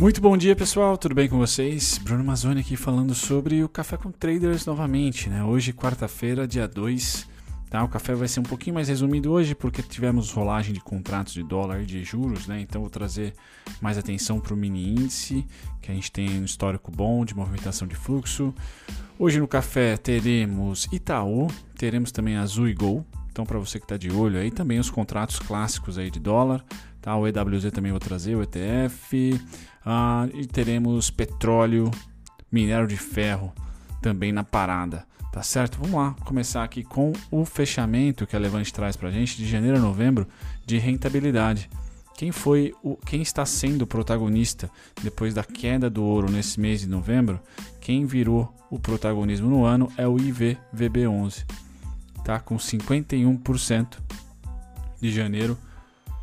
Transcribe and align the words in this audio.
Muito 0.00 0.18
bom 0.18 0.34
dia, 0.34 0.56
pessoal. 0.56 0.96
Tudo 0.96 1.14
bem 1.14 1.28
com 1.28 1.36
vocês? 1.36 1.98
Bruno 1.98 2.24
Mazzoni 2.24 2.62
aqui 2.62 2.74
falando 2.74 3.14
sobre 3.14 3.62
o 3.62 3.68
Café 3.68 3.98
com 3.98 4.10
Traders 4.10 4.64
novamente, 4.64 5.28
né? 5.28 5.44
Hoje, 5.44 5.74
quarta-feira, 5.74 6.48
dia 6.48 6.66
2. 6.66 7.28
Tá? 7.68 7.84
O 7.84 7.88
café 7.88 8.14
vai 8.14 8.26
ser 8.26 8.40
um 8.40 8.44
pouquinho 8.44 8.76
mais 8.76 8.88
resumido 8.88 9.30
hoje 9.30 9.54
porque 9.54 9.82
tivemos 9.82 10.32
rolagem 10.32 10.72
de 10.72 10.80
contratos 10.80 11.34
de 11.34 11.42
dólar 11.42 11.82
e 11.82 11.84
de 11.84 12.02
juros, 12.02 12.46
né? 12.46 12.62
Então 12.62 12.80
vou 12.80 12.88
trazer 12.88 13.34
mais 13.78 13.98
atenção 13.98 14.40
para 14.40 14.54
o 14.54 14.56
mini 14.56 14.88
índice, 14.88 15.46
que 15.82 15.92
a 15.92 15.94
gente 15.94 16.10
tem 16.10 16.40
um 16.40 16.44
histórico 16.46 16.90
bom 16.90 17.22
de 17.22 17.36
movimentação 17.36 17.86
de 17.86 17.94
fluxo. 17.94 18.54
Hoje 19.18 19.38
no 19.38 19.46
café 19.46 19.98
teremos 19.98 20.88
Itaú, 20.90 21.46
teremos 21.76 22.10
também 22.10 22.36
Azul 22.36 22.70
e 22.70 22.72
Gol. 22.72 23.04
Então 23.30 23.44
para 23.44 23.58
você 23.58 23.78
que 23.78 23.84
está 23.84 23.98
de 23.98 24.10
olho 24.10 24.40
aí, 24.40 24.50
também 24.50 24.78
os 24.78 24.88
contratos 24.88 25.38
clássicos 25.38 25.98
aí 25.98 26.10
de 26.10 26.18
dólar, 26.18 26.64
tá? 27.00 27.16
O 27.16 27.26
EWZ 27.26 27.70
também 27.72 27.90
vou 27.90 28.00
trazer, 28.00 28.34
o 28.34 28.42
ETF. 28.42 29.40
Ah, 29.84 30.28
e 30.34 30.46
teremos 30.46 31.10
petróleo, 31.10 31.90
minério 32.50 32.86
de 32.86 32.96
ferro 32.96 33.52
também 34.02 34.32
na 34.32 34.44
parada. 34.44 35.04
Tá 35.32 35.42
certo? 35.42 35.78
Vamos 35.80 35.96
lá, 35.96 36.16
começar 36.24 36.64
aqui 36.64 36.82
com 36.82 37.12
o 37.30 37.44
fechamento 37.44 38.26
que 38.26 38.34
a 38.34 38.38
Levante 38.38 38.72
traz 38.72 38.96
para 38.96 39.08
a 39.08 39.12
gente 39.12 39.36
de 39.36 39.48
janeiro 39.48 39.76
a 39.76 39.80
novembro 39.80 40.26
de 40.66 40.76
rentabilidade. 40.76 41.70
Quem 42.16 42.32
foi 42.32 42.74
o, 42.82 42.96
quem 42.96 43.22
está 43.22 43.46
sendo 43.46 43.82
o 43.82 43.86
protagonista 43.86 44.68
depois 45.02 45.32
da 45.32 45.44
queda 45.44 45.88
do 45.88 46.02
ouro 46.02 46.30
nesse 46.30 46.60
mês 46.60 46.80
de 46.80 46.88
novembro? 46.88 47.40
Quem 47.80 48.04
virou 48.04 48.52
o 48.68 48.78
protagonismo 48.78 49.48
no 49.48 49.64
ano 49.64 49.90
é 49.96 50.06
o 50.06 50.16
IVVB11, 50.16 51.46
tá? 52.24 52.40
Com 52.40 52.56
51% 52.56 53.98
de 55.00 55.10
janeiro 55.12 55.56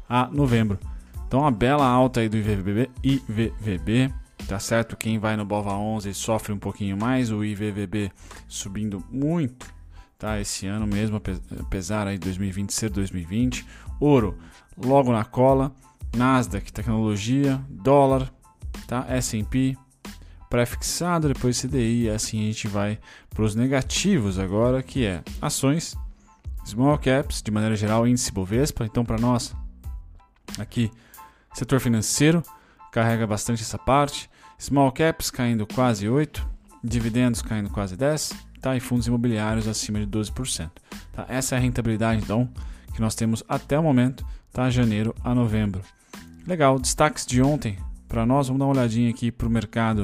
a 0.10 0.28
novembro. 0.28 0.80
Então, 1.28 1.42
uma 1.42 1.52
bela 1.52 1.86
alta 1.86 2.22
aí 2.22 2.30
do 2.30 2.38
IVVB, 2.38 2.90
IVVB 3.04 4.14
tá 4.48 4.60
certo? 4.60 4.96
Quem 4.96 5.20
vai 5.20 5.36
no 5.36 5.46
Bova 5.46 5.74
11 5.74 6.14
sofre 6.14 6.54
um 6.54 6.60
pouquinho 6.60 6.98
mais, 6.98 7.32
o 7.32 7.44
IVVB 7.44 8.12
subindo 8.48 9.04
muito, 9.12 9.68
tá? 10.18 10.40
Esse 10.40 10.68
ano 10.68 10.88
mesmo, 10.88 11.22
apesar 11.60 12.08
aí 12.08 12.18
de 12.18 12.26
2020 12.26 12.74
ser 12.74 12.90
2020. 12.90 13.66
Ouro 14.00 14.38
logo 14.78 15.12
na 15.12 15.26
cola, 15.26 15.74
Nasdaq, 16.16 16.72
tecnologia, 16.72 17.60
dólar, 17.70 18.32
tá? 18.88 19.06
S&P 19.10 19.76
pré-fixado, 20.50 21.28
depois 21.28 21.60
CDI, 21.60 22.10
assim 22.10 22.40
a 22.40 22.46
gente 22.46 22.70
vai 22.70 22.98
para 23.30 23.44
os 23.44 23.54
negativos 23.54 24.40
agora, 24.40 24.82
que 24.82 25.06
é 25.06 25.22
ações, 25.42 25.94
small 26.66 26.98
caps, 26.98 27.42
de 27.42 27.52
maneira 27.52 27.76
geral, 27.76 28.08
índice 28.08 28.32
Bovespa. 28.32 28.86
Então, 28.86 29.04
para 29.04 29.20
nós, 29.20 29.54
aqui, 30.60 30.92
setor 31.54 31.80
financeiro, 31.80 32.44
carrega 32.92 33.26
bastante 33.28 33.62
essa 33.62 33.78
parte. 33.78 34.30
Small 34.60 34.92
caps 34.92 35.30
caindo 35.30 35.68
quase 35.68 36.10
8, 36.10 36.48
dividendos 36.84 37.42
caindo 37.42 37.70
quase 37.70 37.96
10, 37.96 38.34
tá? 38.62 38.76
E 38.76 38.80
fundos 38.80 39.08
imobiliários 39.08 39.68
acima 39.68 40.00
de 40.00 40.08
12%. 40.08 40.72
Tá? 41.14 41.26
Essa 41.30 41.56
é 41.56 41.58
a 41.58 41.62
rentabilidade 41.62 42.22
então 42.24 42.50
que 42.94 43.02
nós 43.02 43.14
temos 43.14 43.44
até 43.48 43.78
o 43.78 43.84
momento, 43.84 44.26
tá? 44.52 44.70
Janeiro 44.70 45.14
a 45.24 45.36
novembro. 45.36 45.82
Legal, 46.46 46.80
destaques 46.80 47.26
de 47.26 47.42
ontem 47.42 47.78
para 48.08 48.26
nós, 48.26 48.48
vamos 48.48 48.60
dar 48.60 48.66
uma 48.66 48.74
olhadinha 48.74 49.10
aqui 49.10 49.32
para 49.32 49.48
o 49.48 49.52
mercado 49.52 50.04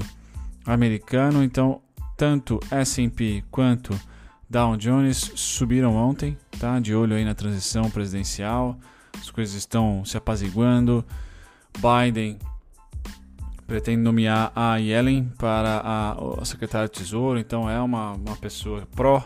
americano. 0.66 1.44
Então, 1.44 1.82
tanto 2.18 2.60
S&P 2.70 3.44
quanto 3.50 3.98
Dow 4.50 4.78
Jones 4.78 5.32
subiram 5.36 5.96
ontem, 5.96 6.38
tá? 6.60 6.80
De 6.80 6.94
olho 6.94 7.16
aí 7.16 7.26
na 7.26 7.34
transição 7.34 7.90
presidencial, 7.90 8.78
as 9.20 9.30
coisas 9.30 9.56
estão 9.56 10.04
se 10.06 10.18
apaziguando. 10.18 11.06
Biden 11.78 12.38
pretende 13.66 14.02
nomear 14.02 14.52
a 14.56 14.78
Yellen 14.78 15.32
para 15.38 15.82
a, 15.84 16.42
a 16.42 16.46
secretária 16.46 16.88
de 16.88 16.94
Tesouro, 16.94 17.40
então 17.40 17.70
é 17.70 17.82
uma, 17.82 18.14
uma 18.14 18.36
pessoa 18.36 18.88
pró 18.96 19.24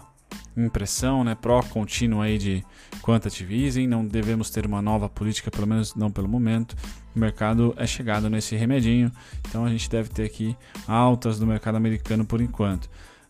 impressão, 0.56 1.24
né, 1.24 1.36
pró 1.36 1.62
contínua 1.62 2.26
aí 2.26 2.38
de 2.38 2.64
quantitative 3.02 3.66
easing, 3.66 3.88
não 3.88 4.06
devemos 4.06 4.50
ter 4.50 4.66
uma 4.66 4.82
nova 4.82 5.08
política, 5.08 5.52
pelo 5.52 5.68
menos 5.68 5.94
não 5.96 6.10
pelo 6.10 6.28
momento. 6.28 6.76
O 7.16 7.20
mercado 7.20 7.74
é 7.78 7.86
chegado 7.86 8.30
nesse 8.30 8.56
remedinho, 8.56 9.12
então 9.48 9.66
a 9.66 9.70
gente 9.70 9.90
deve 9.90 10.10
ter 10.10 10.24
aqui 10.24 10.56
altas 10.88 11.40
no 11.40 11.46
mercado 11.46 11.76
americano 11.76 12.26
por 12.26 12.42
enquanto. 12.42 12.90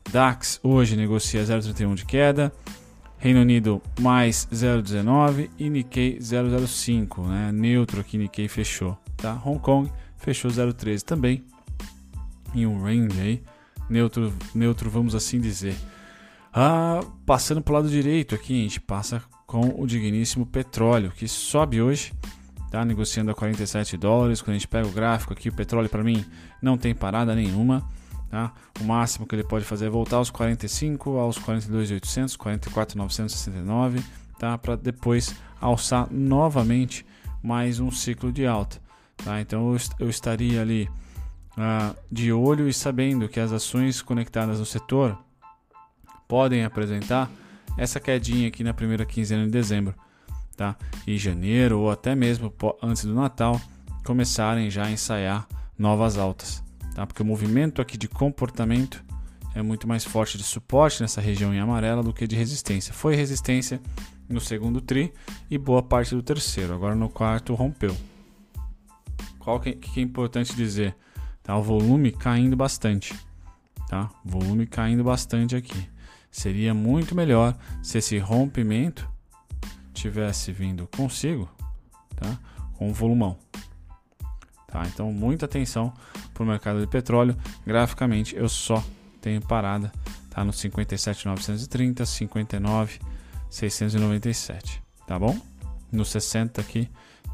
DAX 0.10 0.60
hoje 0.64 0.96
negocia 0.96 1.44
0,31 1.44 1.96
de 1.96 2.06
queda, 2.06 2.52
Reino 3.18 3.42
Unido 3.42 3.82
mais 4.00 4.48
0,19 4.52 5.50
e 5.58 5.70
Nikkei 5.70 6.20
0,05, 6.20 7.28
né? 7.28 7.52
Neutro 7.52 8.02
aqui 8.02 8.18
Nikkei 8.18 8.48
fechou, 8.48 8.98
tá? 9.16 9.42
Hong 9.44 9.60
Kong 9.60 9.92
fechou 10.18 10.52
0,13 10.52 11.02
também, 11.02 11.44
em 12.54 12.66
um 12.66 12.82
range 12.82 13.20
aí, 13.20 13.44
neutro, 13.90 14.34
neutro 14.54 14.90
vamos 14.90 15.16
assim 15.16 15.40
dizer. 15.40 15.76
Ah, 16.54 17.02
passando 17.26 17.62
para 17.62 17.72
o 17.72 17.76
lado 17.76 17.90
direito 17.90 18.36
aqui, 18.36 18.60
a 18.60 18.64
gente 18.64 18.82
passa 18.82 19.24
com 19.46 19.82
o 19.82 19.88
digníssimo 19.88 20.46
petróleo, 20.46 21.12
que 21.12 21.28
sobe 21.28 21.82
hoje, 21.82 22.14
tá 22.70 22.84
negociando 22.84 23.32
a 23.32 23.36
47 23.36 23.98
dólares. 23.98 24.42
Quando 24.42 24.56
a 24.56 24.58
gente 24.58 24.68
pega 24.68 24.88
o 24.88 24.92
gráfico 24.92 25.34
aqui, 25.34 25.50
o 25.50 25.54
petróleo 25.54 25.90
para 25.90 26.04
mim 26.04 26.26
não 26.62 26.78
tem 26.78 26.94
parada 26.94 27.34
nenhuma. 27.34 27.88
Tá? 28.30 28.52
O 28.80 28.84
máximo 28.84 29.26
que 29.26 29.36
ele 29.36 29.44
pode 29.44 29.64
fazer 29.64 29.86
é 29.86 29.90
voltar 29.90 30.18
aos 30.18 30.30
45, 30.30 31.18
aos 31.18 31.40
42.800, 31.40 32.38
44.969, 32.38 34.04
tá? 34.38 34.58
para 34.58 34.76
depois 34.76 35.36
alçar 35.62 36.08
novamente 36.12 37.06
mais 37.42 37.80
um 37.80 37.90
ciclo 37.90 38.32
de 38.32 38.46
alta. 38.46 38.82
Tá? 39.24 39.40
Então 39.40 39.76
eu, 40.00 40.10
estaria 40.10 40.62
ali 40.62 40.90
uh, 41.54 41.96
de 42.12 42.32
olho 42.32 42.68
e 42.68 42.74
sabendo 42.74 43.30
que 43.30 43.40
as 43.40 43.52
ações 43.52 44.02
conectadas 44.02 44.60
no 44.60 44.66
setor 44.66 45.18
podem 46.28 46.66
apresentar 46.66 47.32
essa 47.78 48.00
quedinha 48.00 48.48
aqui 48.48 48.64
na 48.64 48.74
primeira 48.74 49.06
quinzena 49.06 49.46
de 49.46 49.52
dezembro, 49.52 49.96
tá? 50.56 50.76
E 51.06 51.18
janeiro 51.18 51.80
ou 51.80 51.92
até 51.92 52.16
mesmo 52.16 52.54
antes 52.82 53.06
do 53.06 53.14
Natal 53.14 53.62
começarem 54.04 54.70
já 54.70 54.86
a 54.86 54.92
ensaiar 54.92 55.48
novas 55.78 56.18
altas, 56.18 56.64
tá? 56.98 57.06
Porque 57.06 57.22
o 57.22 57.26
movimento 57.26 57.80
aqui 57.80 57.96
de 57.96 58.08
comportamento 58.08 59.06
é 59.54 59.62
muito 59.62 59.88
mais 59.88 60.04
forte 60.04 60.36
de 60.36 60.44
suporte 60.44 61.00
nessa 61.00 61.22
região 61.22 61.54
em 61.54 61.60
amarela 61.60 62.02
do 62.02 62.12
que 62.12 62.26
de 62.26 62.36
resistência. 62.36 62.92
Foi 62.92 63.16
resistência 63.16 63.80
no 64.28 64.42
segundo 64.42 64.82
tri 64.82 65.14
e 65.48 65.60
boa 65.60 65.84
parte 65.84 66.16
do 66.16 66.24
terceiro. 66.24 66.74
Agora 66.74 66.96
no 66.96 67.08
quarto 67.08 67.54
rompeu. 67.54 67.96
Qual 69.38 69.60
que, 69.60 69.74
que 69.74 70.00
é 70.00 70.04
importante 70.04 70.56
dizer? 70.56 70.96
Tá? 71.44 71.56
O 71.56 71.62
volume 71.62 72.12
caindo 72.12 72.56
bastante. 72.58 73.14
Tá? 73.88 74.10
Volume 74.26 74.66
caindo 74.66 75.04
bastante 75.04 75.56
aqui. 75.56 75.88
Seria 76.32 76.74
muito 76.74 77.14
melhor 77.14 77.56
se 77.84 78.00
esse 78.00 78.18
rompimento 78.18 79.08
tivesse 79.94 80.52
vindo 80.52 80.88
consigo, 80.88 81.48
tá? 82.16 82.40
Com 82.74 82.92
volumão. 82.92 83.38
Tá? 84.68 84.86
Então, 84.86 85.12
muita 85.12 85.46
atenção 85.46 85.92
para 86.34 86.44
o 86.44 86.46
mercado 86.46 86.80
de 86.80 86.88
petróleo. 86.88 87.36
Graficamente, 87.66 88.36
eu 88.36 88.50
só 88.50 88.84
tenho 89.22 89.42
parada 89.42 89.92
tá 90.30 90.44
no 90.44 90.54
57,930, 90.54 92.06
59,697, 92.06 94.84
tá 95.08 95.18
bom? 95.18 95.36
No 95.92 96.06
60 96.06 96.62
aqui 96.62 96.88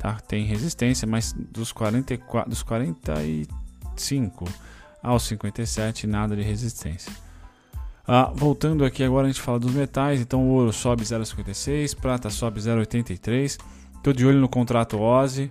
tá? 0.03 0.17
Tem 0.27 0.45
resistência, 0.45 1.07
mas 1.07 1.33
dos 1.33 1.71
44, 1.71 2.49
dos 2.49 2.63
45 2.63 4.45
aos 5.01 5.23
57 5.23 6.07
nada 6.07 6.35
de 6.35 6.41
resistência. 6.41 7.11
Ah, 8.05 8.29
voltando 8.33 8.83
aqui 8.83 9.03
agora 9.03 9.27
a 9.27 9.29
gente 9.29 9.41
fala 9.41 9.59
dos 9.59 9.73
metais, 9.73 10.19
então 10.19 10.43
o 10.43 10.51
ouro 10.51 10.73
sobe 10.73 11.03
0,56, 11.03 11.95
prata 11.95 12.29
sobe 12.29 12.59
0,83. 12.59 13.57
Tô 14.03 14.11
de 14.11 14.25
olho 14.25 14.39
no 14.39 14.49
contrato 14.49 14.99
OSI 14.99 15.49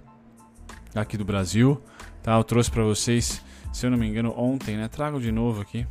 aqui 0.94 1.16
do 1.16 1.24
Brasil, 1.24 1.80
tá? 2.22 2.36
Eu 2.36 2.44
trouxe 2.44 2.70
para 2.70 2.82
vocês, 2.82 3.42
se 3.72 3.86
eu 3.86 3.90
não 3.90 3.98
me 3.98 4.06
engano, 4.06 4.34
ontem, 4.36 4.76
né? 4.76 4.88
Trago 4.88 5.20
de 5.20 5.32
novo 5.32 5.60
aqui. 5.60 5.86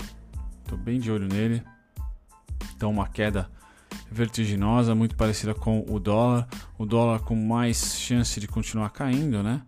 Tô 0.68 0.78
bem 0.78 1.00
de 1.00 1.12
olho 1.12 1.28
nele. 1.28 1.64
Então 2.76 2.92
uma 2.92 3.08
queda 3.08 3.50
vertiginosa, 4.12 4.96
muito 4.96 5.16
parecida 5.16 5.54
com 5.54 5.86
o 5.88 6.00
dólar. 6.00 6.48
O 6.78 6.86
dólar 6.86 7.20
com 7.20 7.36
mais 7.36 8.00
chance 8.00 8.40
de 8.40 8.48
continuar 8.48 8.90
caindo, 8.90 9.42
né? 9.44 9.62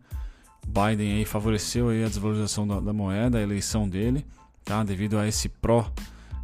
Biden 0.66 1.18
aí 1.18 1.26
favoreceu 1.26 1.90
aí 1.90 2.04
a 2.04 2.08
desvalorização 2.08 2.66
da, 2.66 2.80
da 2.80 2.94
moeda, 2.94 3.38
a 3.38 3.42
eleição 3.42 3.88
dele, 3.88 4.26
tá? 4.64 4.84
Devido 4.84 5.18
a 5.18 5.28
esse 5.28 5.50
pró 5.50 5.92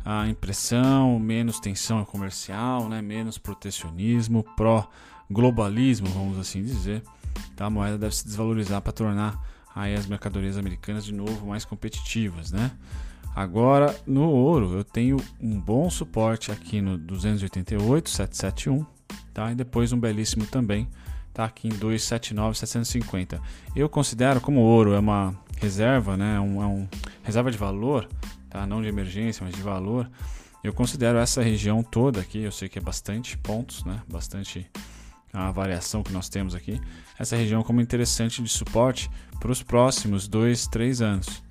a 0.04 0.28
impressão, 0.28 1.20
menos 1.20 1.60
tensão 1.60 2.04
comercial, 2.04 2.90
né? 2.90 3.02
Menos 3.02 3.38
protecionismo, 3.38 4.44
pró 4.56 4.90
globalismo, 5.30 6.08
vamos 6.10 6.38
assim 6.38 6.64
dizer. 6.64 7.04
Tá? 7.56 7.66
A 7.66 7.70
moeda 7.70 7.98
deve 7.98 8.16
se 8.16 8.26
desvalorizar 8.26 8.82
para 8.82 8.92
tornar 8.92 9.40
aí 9.76 9.96
as 9.96 10.06
mercadorias 10.06 10.58
americanas 10.58 11.06
de 11.06 11.14
novo 11.14 11.48
mais 11.48 11.64
competitivas, 11.66 12.52
né? 12.52 12.72
Agora, 13.36 13.96
no 14.06 14.30
ouro, 14.30 14.74
eu 14.74 14.84
tenho 14.84 15.18
um 15.40 15.60
bom 15.60 15.90
suporte 15.90 16.52
aqui 16.52 16.82
no 16.82 16.98
288, 16.98 18.10
771, 18.10 18.86
tá? 19.34 19.52
E 19.52 19.56
depois 19.56 19.94
um 19.94 20.00
belíssimo 20.00 20.46
também, 20.46 20.90
tá 21.34 21.46
aqui 21.46 21.68
em 21.68 21.72
279, 21.72 22.58
750. 22.58 23.40
Eu 23.76 23.88
considero 23.88 24.42
como 24.42 24.60
ouro 24.60 24.94
é 24.94 25.00
uma 25.00 25.34
reserva, 25.58 26.18
né? 26.18 26.36
É 26.36 26.40
um, 26.40 26.84
é 26.84 26.88
reserva 27.24 27.52
de 27.52 27.58
valor, 27.58 28.10
tá? 28.50 28.66
Não 28.66 28.82
de 28.82 28.88
emergência, 28.88 29.46
mas 29.46 29.56
de 29.56 29.62
valor. 29.62 30.10
Eu 30.64 30.74
considero 30.74 31.18
essa 31.18 31.42
região 31.42 31.82
toda 31.82 32.20
aqui, 32.20 32.40
eu 32.40 32.52
sei 32.52 32.68
que 32.68 32.80
é 32.80 32.82
bastante 32.82 33.38
pontos, 33.38 33.86
né? 33.86 34.02
Bastante 34.10 34.70
a 35.32 35.52
variação 35.52 36.04
que 36.04 36.12
nós 36.12 36.30
temos 36.30 36.56
aqui, 36.56 36.80
essa 37.18 37.36
região 37.36 37.64
como 37.64 37.82
interessante 37.82 38.42
de 38.42 38.50
suporte 38.50 39.10
para 39.40 39.52
os 39.52 39.62
próximos 39.62 40.28
dois, 40.28 40.68
três 40.68 41.02
anos, 41.02 41.44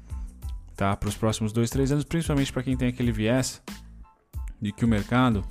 tá? 0.77 0.97
Para 0.97 1.09
os 1.09 1.17
próximos 1.17 1.53
dois, 1.53 1.71
três 1.71 1.93
anos, 1.93 2.05
principalmente 2.05 2.53
para 2.53 2.63
quem 2.63 2.77
tem 2.77 2.89
aquele 2.89 3.13
viés 3.13 3.63
de 4.61 4.73
que 4.73 4.85
o 4.85 4.89
mercado, 4.89 5.45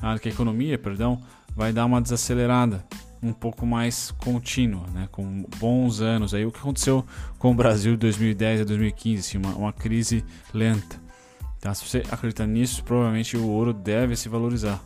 ah, 0.00 0.18
que 0.18 0.28
a 0.28 0.32
economia, 0.32 0.78
perdão, 0.78 1.22
vai 1.54 1.72
dar 1.72 1.86
uma 1.86 2.00
desacelerada 2.00 2.84
um 3.22 3.32
pouco 3.32 3.66
mais 3.66 4.10
contínua, 4.12 4.86
né? 4.88 5.08
com 5.10 5.44
bons 5.58 6.00
anos. 6.00 6.32
Aí 6.32 6.44
o 6.46 6.50
que 6.50 6.58
aconteceu 6.58 7.04
com 7.38 7.50
o 7.50 7.54
Brasil 7.54 7.92
de 7.92 7.98
2010 7.98 8.62
a 8.62 8.64
2015, 8.64 9.20
assim, 9.20 9.38
uma, 9.38 9.54
uma 9.54 9.72
crise 9.72 10.24
lenta. 10.54 11.00
Tá? 11.60 11.74
Se 11.74 11.86
você 11.86 12.02
acredita 12.10 12.46
nisso, 12.46 12.82
provavelmente 12.82 13.36
o 13.36 13.46
ouro 13.46 13.74
deve 13.74 14.16
se 14.16 14.28
valorizar. 14.28 14.82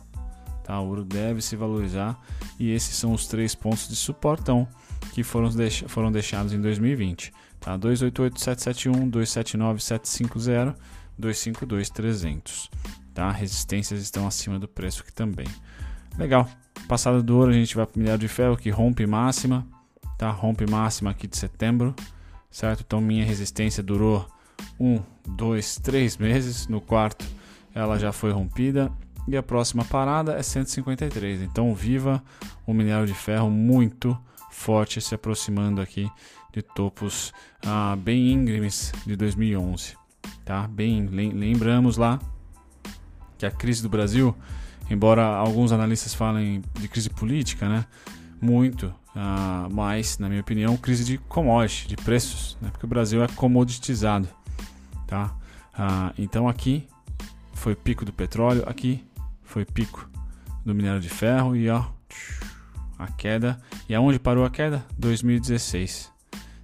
Tá? 0.65 0.79
O 0.81 0.87
ouro 0.87 1.05
deve 1.05 1.43
se 1.43 1.55
valorizar 1.55 2.19
e 2.59 2.71
esses 2.71 2.95
são 2.95 3.13
os 3.13 3.27
três 3.27 3.53
pontos 3.53 3.87
de 3.87 3.95
suportão 3.95 4.67
que 5.13 5.23
foram, 5.23 5.49
deix 5.49 5.83
foram 5.87 6.11
deixados 6.11 6.53
em 6.53 6.59
2020. 6.59 7.31
Tá? 7.59 7.77
288-771, 7.77 9.11
279-750, 9.11 10.75
252-300. 11.21 12.69
Tá? 13.13 13.31
Resistências 13.31 14.01
estão 14.01 14.25
acima 14.25 14.57
do 14.57 14.67
preço 14.67 15.03
aqui 15.03 15.13
também. 15.13 15.45
Legal. 16.17 16.49
Passada 16.87 17.21
do 17.21 17.37
ouro, 17.37 17.51
a 17.51 17.53
gente 17.53 17.75
vai 17.75 17.85
para 17.85 17.95
o 17.95 17.99
minério 17.99 18.19
de 18.19 18.27
ferro 18.27 18.57
que 18.57 18.71
rompe 18.71 19.05
máxima. 19.05 19.67
Tá? 20.17 20.31
Rompe 20.31 20.65
máxima 20.67 21.11
aqui 21.11 21.27
de 21.27 21.37
setembro. 21.37 21.93
Certo? 22.49 22.83
Então 22.85 22.99
minha 22.99 23.23
resistência 23.23 23.83
durou 23.83 24.27
um, 24.79 24.99
dois, 25.27 25.77
três 25.77 26.17
meses. 26.17 26.67
No 26.67 26.81
quarto 26.81 27.23
ela 27.75 27.99
já 27.99 28.11
foi 28.11 28.31
rompida 28.31 28.91
e 29.27 29.35
a 29.35 29.43
próxima 29.43 29.83
parada 29.83 30.33
é 30.33 30.43
153. 30.43 31.41
Então 31.41 31.73
viva 31.73 32.23
o 32.65 32.73
minério 32.73 33.05
de 33.05 33.13
ferro 33.13 33.49
muito 33.49 34.17
forte 34.51 35.01
se 35.01 35.13
aproximando 35.13 35.81
aqui 35.81 36.09
de 36.53 36.61
topos 36.61 37.33
ah, 37.65 37.97
bem 37.97 38.31
íngremes 38.31 38.93
de 39.05 39.15
2011, 39.15 39.97
tá? 40.45 40.65
Bem 40.67 41.05
lembramos 41.07 41.97
lá 41.97 42.19
que 43.37 43.45
a 43.45 43.51
crise 43.51 43.81
do 43.83 43.89
Brasil, 43.89 44.33
embora 44.89 45.25
alguns 45.25 45.73
analistas 45.73 46.13
falem 46.13 46.61
de 46.79 46.87
crise 46.87 47.09
política, 47.09 47.67
né? 47.67 47.85
Muito, 48.39 48.93
ah, 49.13 49.67
mas 49.69 50.17
na 50.17 50.29
minha 50.29 50.39
opinião 50.39 50.77
crise 50.77 51.03
de 51.03 51.17
commodity, 51.17 51.89
de 51.89 51.97
preços, 51.97 52.57
né? 52.61 52.69
Porque 52.71 52.85
o 52.85 52.89
Brasil 52.89 53.21
é 53.21 53.27
comoditizado, 53.27 54.29
tá? 55.05 55.35
Ah, 55.73 56.13
então 56.17 56.47
aqui 56.47 56.87
foi 57.53 57.75
pico 57.75 58.05
do 58.05 58.13
petróleo, 58.13 58.63
aqui 58.65 59.03
foi 59.45 59.63
pico 59.63 60.09
do 60.65 60.73
minério 60.73 60.99
de 60.99 61.09
ferro 61.09 61.55
e 61.55 61.69
ó, 61.69 61.85
a 62.97 63.07
queda. 63.07 63.59
E 63.87 63.95
aonde 63.95 64.19
parou 64.19 64.43
a 64.43 64.49
queda? 64.49 64.83
2016. 64.97 66.11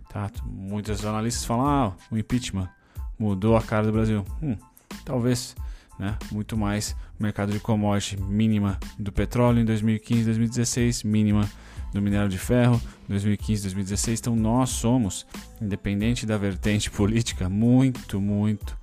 Tá? 0.10 0.30
Muitos 0.44 1.06
analistas 1.06 1.46
falam: 1.46 1.68
ah, 1.68 1.94
o 2.12 2.18
impeachment 2.18 2.70
mudou 3.18 3.56
a 3.56 3.62
cara 3.62 3.86
do 3.86 3.94
Brasil. 3.94 4.26
Hum, 4.42 4.58
talvez, 5.06 5.56
né? 5.98 6.18
Muito 6.32 6.58
mais 6.58 6.96
mercado 7.20 7.52
de 7.52 7.60
commodity 7.60 8.20
mínima 8.20 8.80
do 8.98 9.12
petróleo 9.12 9.62
em 9.62 9.66
2015, 9.66 10.26
2016, 10.26 11.04
mínima 11.04 11.50
do 11.94 12.02
minério 12.02 12.30
de 12.30 12.38
ferro 12.38 12.82
2015, 13.08 13.64
2016. 13.64 14.20
Então 14.20 14.36
nós 14.36 14.70
somos, 14.70 15.26
independente 15.62 16.26
da 16.26 16.38
vertente 16.38 16.90
política, 16.92 17.48
muito, 17.48 18.20
muito 18.20 18.78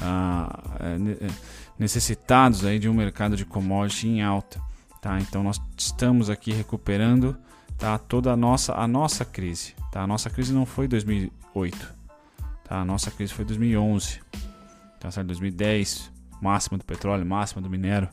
ah, 0.00 0.76
é, 0.80 0.96
necessitados 1.78 2.64
aí 2.64 2.78
de 2.78 2.88
um 2.88 2.94
mercado 2.94 3.36
de 3.36 3.44
commodity 3.44 4.08
em 4.08 4.22
alta, 4.22 4.60
tá? 5.00 5.18
Então 5.20 5.42
nós 5.42 5.60
estamos 5.76 6.30
aqui 6.30 6.52
recuperando, 6.52 7.36
tá? 7.78 7.98
Toda 7.98 8.32
a 8.32 8.36
nossa 8.36 8.74
a 8.74 8.86
nossa 8.86 9.24
crise, 9.24 9.74
tá? 9.90 10.02
A 10.02 10.06
nossa 10.06 10.30
crise 10.30 10.52
não 10.52 10.64
foi 10.64 10.86
2008, 10.86 11.94
tá? 12.64 12.80
A 12.80 12.84
nossa 12.84 13.10
crise 13.10 13.32
foi 13.32 13.44
2011, 13.44 14.20
tá? 15.00 15.10
Certo? 15.10 15.26
2010, 15.26 16.10
máxima 16.40 16.78
do 16.78 16.84
petróleo, 16.84 17.26
máxima 17.26 17.60
do 17.60 17.68
minério, 17.68 18.08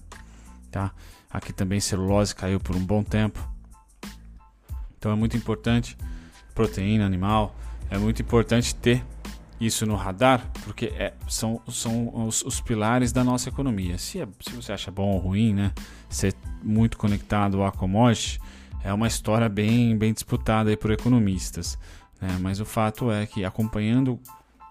tá? 0.72 0.92
Aqui 1.30 1.54
também 1.54 1.80
celulose 1.80 2.36
caiu 2.36 2.60
por 2.60 2.76
um 2.76 2.84
bom 2.84 3.04
tempo. 3.04 3.40
Então 4.98 5.12
é 5.12 5.16
muito 5.16 5.38
importante 5.38 5.98
proteína 6.54 7.06
animal, 7.06 7.56
é 7.90 7.98
muito 7.98 8.22
importante 8.22 8.76
ter 8.76 9.04
isso 9.62 9.86
no 9.86 9.96
radar, 9.96 10.50
porque 10.64 10.88
é, 10.88 11.14
são, 11.28 11.62
são 11.70 12.26
os, 12.26 12.42
os, 12.42 12.60
pilares 12.60 13.12
da 13.12 13.24
nossa 13.24 13.48
economia. 13.48 13.96
Se, 14.00 14.20
é, 14.20 14.28
se 14.40 14.52
você 14.56 14.74
acha 14.74 14.90
bom 14.90 15.12
ou 15.12 15.20
ruim, 15.20 15.54
né, 15.54 15.72
ser 16.10 16.34
muito 16.64 16.98
conectado 16.98 17.64
à 17.64 17.72
commodity, 17.72 18.42
é 18.84 18.92
uma 18.92 19.08
história 19.08 19.48
bem, 19.48 19.96
bem 19.96 20.12
disputada 20.12 20.72
aí 20.72 20.76
por 20.76 20.90
economistas. 20.90 21.78
Né? 22.20 22.40
Mas 22.42 22.60
o 22.60 22.66
fato 22.66 23.12
é 23.12 23.28
que 23.28 23.46
acompanhando 23.46 24.20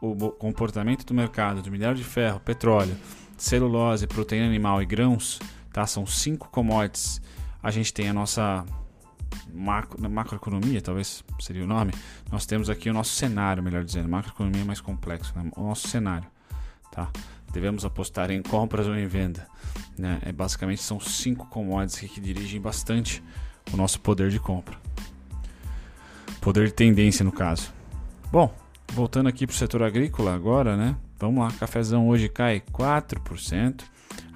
o 0.02 0.30
comportamento 0.30 1.06
do 1.06 1.14
mercado 1.14 1.62
de 1.62 1.70
minério 1.70 1.94
de 1.94 2.02
ferro, 2.02 2.40
petróleo, 2.40 2.96
celulose, 3.36 4.08
proteína 4.08 4.46
animal 4.46 4.82
e 4.82 4.86
grãos, 4.86 5.38
tá? 5.72 5.86
são 5.86 6.04
cinco 6.04 6.48
commodities. 6.48 7.20
A 7.62 7.70
gente 7.70 7.94
tem 7.94 8.08
a 8.08 8.12
nossa 8.12 8.64
macro, 9.52 10.10
macroeconomia, 10.10 10.80
talvez 10.80 11.24
seria 11.40 11.64
o 11.64 11.66
nome, 11.66 11.92
nós 12.30 12.46
temos 12.46 12.70
aqui 12.70 12.88
o 12.90 12.92
nosso 12.92 13.12
cenário, 13.12 13.62
melhor 13.62 13.84
dizendo. 13.84 14.08
Macroeconomia 14.08 14.62
é 14.62 14.64
mais 14.64 14.80
complexo, 14.80 15.32
né? 15.36 15.50
o 15.56 15.62
nosso 15.62 15.88
cenário. 15.88 16.28
Tá? 16.90 17.08
Devemos 17.52 17.84
apostar 17.84 18.30
em 18.30 18.42
compras 18.42 18.86
ou 18.86 18.96
em 18.96 19.06
venda. 19.06 19.46
Né? 19.98 20.18
É, 20.22 20.32
basicamente 20.32 20.82
são 20.82 20.98
cinco 21.00 21.46
commodities 21.46 22.10
que 22.10 22.20
dirigem 22.20 22.60
bastante 22.60 23.22
o 23.72 23.76
nosso 23.76 24.00
poder 24.00 24.30
de 24.30 24.38
compra. 24.38 24.76
Poder 26.40 26.66
de 26.66 26.72
tendência, 26.72 27.24
no 27.24 27.32
caso. 27.32 27.72
Bom, 28.32 28.54
voltando 28.92 29.28
aqui 29.28 29.46
para 29.46 29.54
o 29.54 29.56
setor 29.56 29.82
agrícola 29.82 30.34
agora, 30.34 30.76
né? 30.76 30.96
Vamos 31.18 31.44
lá, 31.44 31.52
cafezão 31.52 32.08
hoje 32.08 32.28
cai 32.28 32.62
4%. 32.72 33.82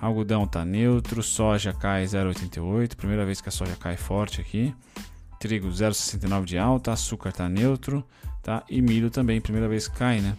Algodão 0.04 0.44
está 0.44 0.66
neutro, 0.66 1.22
soja 1.22 1.72
cai 1.72 2.04
0,88, 2.04 2.94
primeira 2.94 3.24
vez 3.24 3.40
que 3.40 3.48
a 3.48 3.52
soja 3.52 3.74
cai 3.74 3.96
forte 3.96 4.38
aqui. 4.38 4.74
Trigo 5.40 5.68
0,69 5.68 6.44
de 6.44 6.58
alta, 6.58 6.92
açúcar 6.92 7.30
está 7.30 7.48
neutro, 7.48 8.04
tá? 8.42 8.62
E 8.68 8.82
milho 8.82 9.10
também, 9.10 9.40
primeira 9.40 9.66
vez 9.66 9.88
que 9.88 9.96
cai, 9.96 10.20
né? 10.20 10.36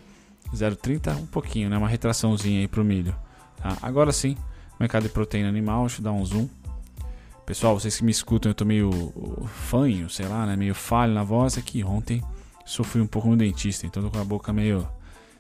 0,30 0.54 1.18
um 1.18 1.26
pouquinho, 1.26 1.68
né? 1.68 1.78
Uma 1.78 1.88
retraçãozinha 1.88 2.60
aí 2.60 2.68
pro 2.68 2.86
milho. 2.86 3.16
Tá? 3.58 3.76
Agora 3.82 4.12
sim, 4.12 4.38
mercado 4.80 5.04
de 5.04 5.10
proteína 5.10 5.50
animal, 5.50 5.88
deixa 5.88 6.00
eu 6.00 6.04
dar 6.04 6.12
um 6.12 6.24
zoom. 6.24 6.48
Pessoal, 7.44 7.80
vocês 7.80 7.98
que 7.98 8.04
me 8.04 8.12
escutam, 8.12 8.52
eu 8.52 8.56
tô 8.56 8.66
meio 8.66 8.92
fanho, 9.48 10.12
sei 10.12 10.28
lá, 10.28 10.46
né? 10.46 10.56
Meio 10.56 10.76
falho 10.76 11.14
na 11.14 11.24
voz, 11.24 11.58
é 11.58 11.62
que 11.62 11.84
ontem 11.84 12.24
sofri 12.66 13.02
um 13.02 13.08
pouco 13.08 13.30
no 13.30 13.36
dentista, 13.36 13.88
então 13.88 14.04
tô 14.04 14.12
com 14.12 14.20
a 14.20 14.24
boca 14.24 14.54
meio 14.54 14.88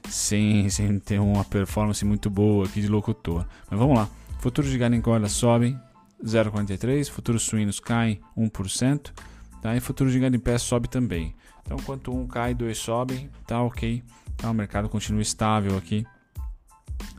sem, 0.09 0.69
sem 0.69 0.99
ter 0.99 1.19
uma 1.19 1.43
performance 1.43 2.03
muito 2.05 2.29
boa 2.29 2.65
aqui 2.65 2.81
de 2.81 2.87
locutor. 2.87 3.45
Mas 3.69 3.79
vamos 3.79 3.97
lá. 3.97 4.09
Futuros 4.45 4.69
de 4.69 4.77
gado 4.77 4.93
em 4.93 5.01
corda 5.01 5.27
sobem 5.27 5.75
0,43, 6.23 7.09
futuros 7.09 7.41
suínos 7.41 7.79
caem 7.79 8.21
1%, 8.37 9.11
tá? 9.59 9.75
e 9.75 9.79
futuros 9.79 10.13
de 10.13 10.19
gado 10.19 10.35
em 10.35 10.39
pé 10.39 10.59
sobe 10.59 10.87
também. 10.87 11.35
Então, 11.63 11.75
enquanto 11.79 12.15
um 12.15 12.27
cai, 12.27 12.53
dois 12.53 12.77
sobem, 12.77 13.27
tá 13.47 13.59
ok. 13.63 14.03
Tá? 14.37 14.51
O 14.51 14.53
mercado 14.53 14.87
continua 14.87 15.23
estável 15.23 15.75
aqui, 15.75 16.05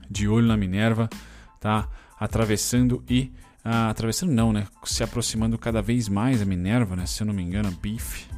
de 0.09 0.29
olho 0.29 0.47
na 0.47 0.57
Minerva, 0.57 1.11
tá? 1.59 1.89
atravessando 2.17 3.03
e 3.11 3.33
ah, 3.65 3.91
atravessando 3.91 4.31
não, 4.31 4.53
né? 4.53 4.69
Se 4.85 5.03
aproximando 5.03 5.59
cada 5.59 5.83
vez 5.83 6.09
mais 6.09 6.41
a 6.41 6.45
Minerva, 6.45 6.95
né? 6.95 7.07
Se 7.07 7.25
eu 7.25 7.27
não 7.27 7.35
me 7.35 7.43
engano. 7.43 7.77
Deixa 7.83 8.29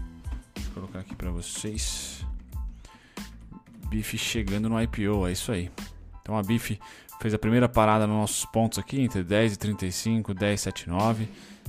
eu 0.57 0.73
colocar 0.73 1.00
aqui 1.00 1.14
para 1.14 1.30
vocês. 1.30 2.25
BIF 3.90 4.16
chegando 4.16 4.66
no 4.71 4.80
IPO, 4.80 5.26
é 5.26 5.33
isso 5.33 5.52
aí. 5.52 5.71
Então 6.23 6.38
a 6.38 6.42
BIF 6.42 6.78
fez 7.20 7.34
a 7.34 7.38
primeira 7.38 7.68
parada 7.68 8.06
nos 8.06 8.16
nossos 8.16 8.44
pontos 8.46 8.78
aqui, 8.78 9.00
entre 9.00 9.22
10 9.22 9.54
e 9.54 9.58
35, 9.58 10.34
10 10.34 10.60
79. 10.60 11.28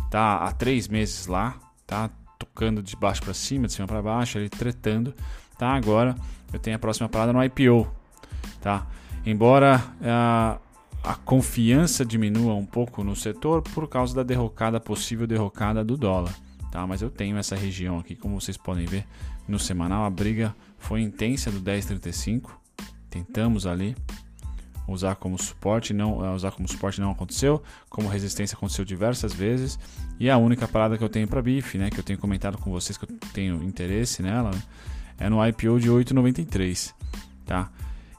Tá 0.10 0.38
há 0.38 0.52
três 0.52 0.88
meses 0.88 1.28
lá, 1.28 1.58
tá 1.86 2.10
tocando 2.38 2.82
de 2.82 2.96
baixo 2.96 3.22
para 3.22 3.34
cima, 3.34 3.68
de 3.68 3.74
cima 3.74 3.88
para 3.88 4.02
baixo, 4.02 4.38
ali 4.38 4.50
tretando. 4.50 5.14
Tá 5.58 5.74
agora 5.74 6.16
eu 6.52 6.60
tenho 6.60 6.76
a 6.76 6.80
próxima 6.80 7.08
parada 7.08 7.32
no 7.32 7.44
IPO, 7.44 7.88
tá? 8.60 8.88
Embora 9.26 9.84
a, 10.02 10.58
a 11.04 11.16
confiança 11.16 12.04
diminua 12.04 12.56
um 12.56 12.66
pouco 12.66 13.04
no 13.04 13.16
setor 13.16 13.62
por 13.62 13.88
causa 13.88 14.16
da 14.16 14.24
derrocada, 14.24 14.80
possível 14.80 15.28
derrocada 15.28 15.84
do 15.84 15.96
dólar 15.96 16.34
tá? 16.70 16.86
Mas 16.86 17.02
eu 17.02 17.10
tenho 17.10 17.38
essa 17.38 17.56
região 17.56 18.00
aqui, 18.00 18.16
como 18.16 18.40
vocês 18.40 18.58
podem 18.58 18.86
ver 18.86 19.06
no 19.48 19.60
semanal, 19.60 20.06
a 20.06 20.10
briga 20.10 20.56
foi 20.78 21.02
intensa 21.02 21.52
do 21.52 21.60
10.35. 21.60 22.52
Tentamos 23.10 23.66
ali 23.66 23.96
usar 24.92 25.16
como 25.16 25.38
suporte, 25.38 25.94
não 25.94 26.26
eh, 26.26 26.36
usar 26.36 26.52
como 26.52 26.68
suporte 26.68 27.00
não 27.02 27.12
aconteceu, 27.12 27.62
como 27.90 28.08
resistência 28.08 28.56
aconteceu 28.56 28.84
diversas 28.86 29.34
vezes. 29.34 29.80
E 30.20 30.30
a 30.30 30.38
única 30.38 30.68
parada 30.68 30.98
que 30.98 31.04
eu 31.04 31.10
tenho 31.10 31.28
para 31.28 31.42
BIF, 31.42 31.78
né, 31.78 31.90
que 31.90 32.00
eu 32.00 32.04
tenho 32.04 32.20
comentado 32.20 32.58
com 32.58 32.72
vocês 32.72 32.98
que 32.98 33.06
eu 33.06 33.18
tenho 33.34 33.64
interesse 33.64 34.22
nela, 34.22 34.52
é 35.18 35.30
no 35.30 35.46
IPO 35.46 35.80
de 35.80 35.90
8,93, 35.90 36.94
tá? 37.46 37.70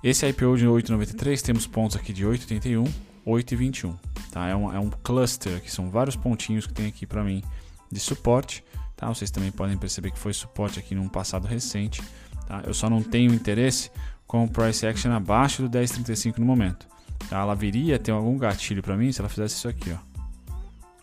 Esse 0.02 0.26
IPO 0.26 0.56
de 0.56 0.66
8,93 0.66 1.42
temos 1.42 1.66
pontos 1.66 1.96
aqui 1.96 2.12
de 2.12 2.24
8,81, 2.24 2.88
8,21, 3.26 3.94
tá? 4.30 4.46
É 4.46 4.56
um, 4.56 4.72
é 4.74 4.78
um 4.78 4.90
cluster, 4.90 5.60
que 5.60 5.70
são 5.70 5.90
vários 5.90 6.16
pontinhos 6.16 6.66
que 6.66 6.72
tem 6.72 6.86
aqui 6.86 7.06
para 7.06 7.22
mim 7.22 7.42
de 7.90 8.00
suporte, 8.00 8.64
tá? 8.96 9.08
Vocês 9.08 9.30
também 9.30 9.50
podem 9.50 9.76
perceber 9.76 10.10
que 10.10 10.18
foi 10.18 10.32
suporte 10.32 10.78
aqui 10.78 10.94
num 10.94 11.08
passado 11.08 11.46
recente, 11.46 12.02
tá? 12.46 12.62
Eu 12.66 12.72
só 12.72 12.88
não 12.88 13.02
tenho 13.02 13.34
interesse 13.34 13.90
com 14.30 14.44
o 14.44 14.48
price 14.48 14.86
action 14.86 15.10
abaixo 15.10 15.68
do 15.68 15.78
10,35 15.78 16.38
no 16.38 16.46
momento, 16.46 16.86
tá? 17.28 17.40
Ela 17.40 17.54
viria 17.54 17.96
a 17.96 17.98
ter 17.98 18.12
algum 18.12 18.38
gatilho 18.38 18.82
para 18.82 18.96
mim 18.96 19.10
se 19.10 19.20
ela 19.20 19.28
fizesse 19.28 19.56
isso 19.56 19.68
aqui, 19.68 19.90
ó 19.90 20.10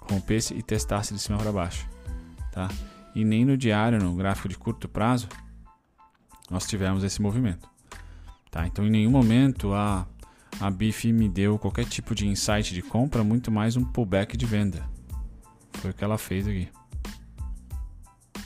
rompesse 0.10 0.53
e 0.53 0.62
testasse 0.62 1.13
de 1.13 1.19
cima 1.19 1.38
para 1.38 1.51
baixo, 1.51 1.88
tá? 2.51 2.69
E 3.13 3.25
nem 3.25 3.43
no 3.43 3.57
diário, 3.57 4.01
no 4.01 4.15
gráfico 4.15 4.48
de 4.48 4.57
curto 4.57 4.88
prazo, 4.88 5.27
nós 6.50 6.65
tivemos 6.65 7.03
esse 7.03 7.22
movimento. 7.22 7.69
Tá? 8.50 8.65
Então, 8.65 8.86
em 8.86 8.89
nenhum 8.89 9.12
momento 9.12 9.74
a, 9.74 10.07
a 10.60 10.69
BIF 10.69 11.12
me 11.12 11.27
deu 11.27 11.60
qualquer 11.60 11.86
tipo 11.86 12.15
de 12.15 12.27
insight 12.27 12.74
de 12.74 12.81
compra, 12.81 13.24
muito 13.24 13.51
mais 13.51 13.75
um 13.75 13.84
pullback 13.84 14.38
de 14.38 14.46
venda. 14.46 14.88
Foi 15.74 15.91
o 15.91 15.93
que 15.93 16.03
ela 16.03 16.17
fez 16.17 16.48
aqui. 16.48 16.69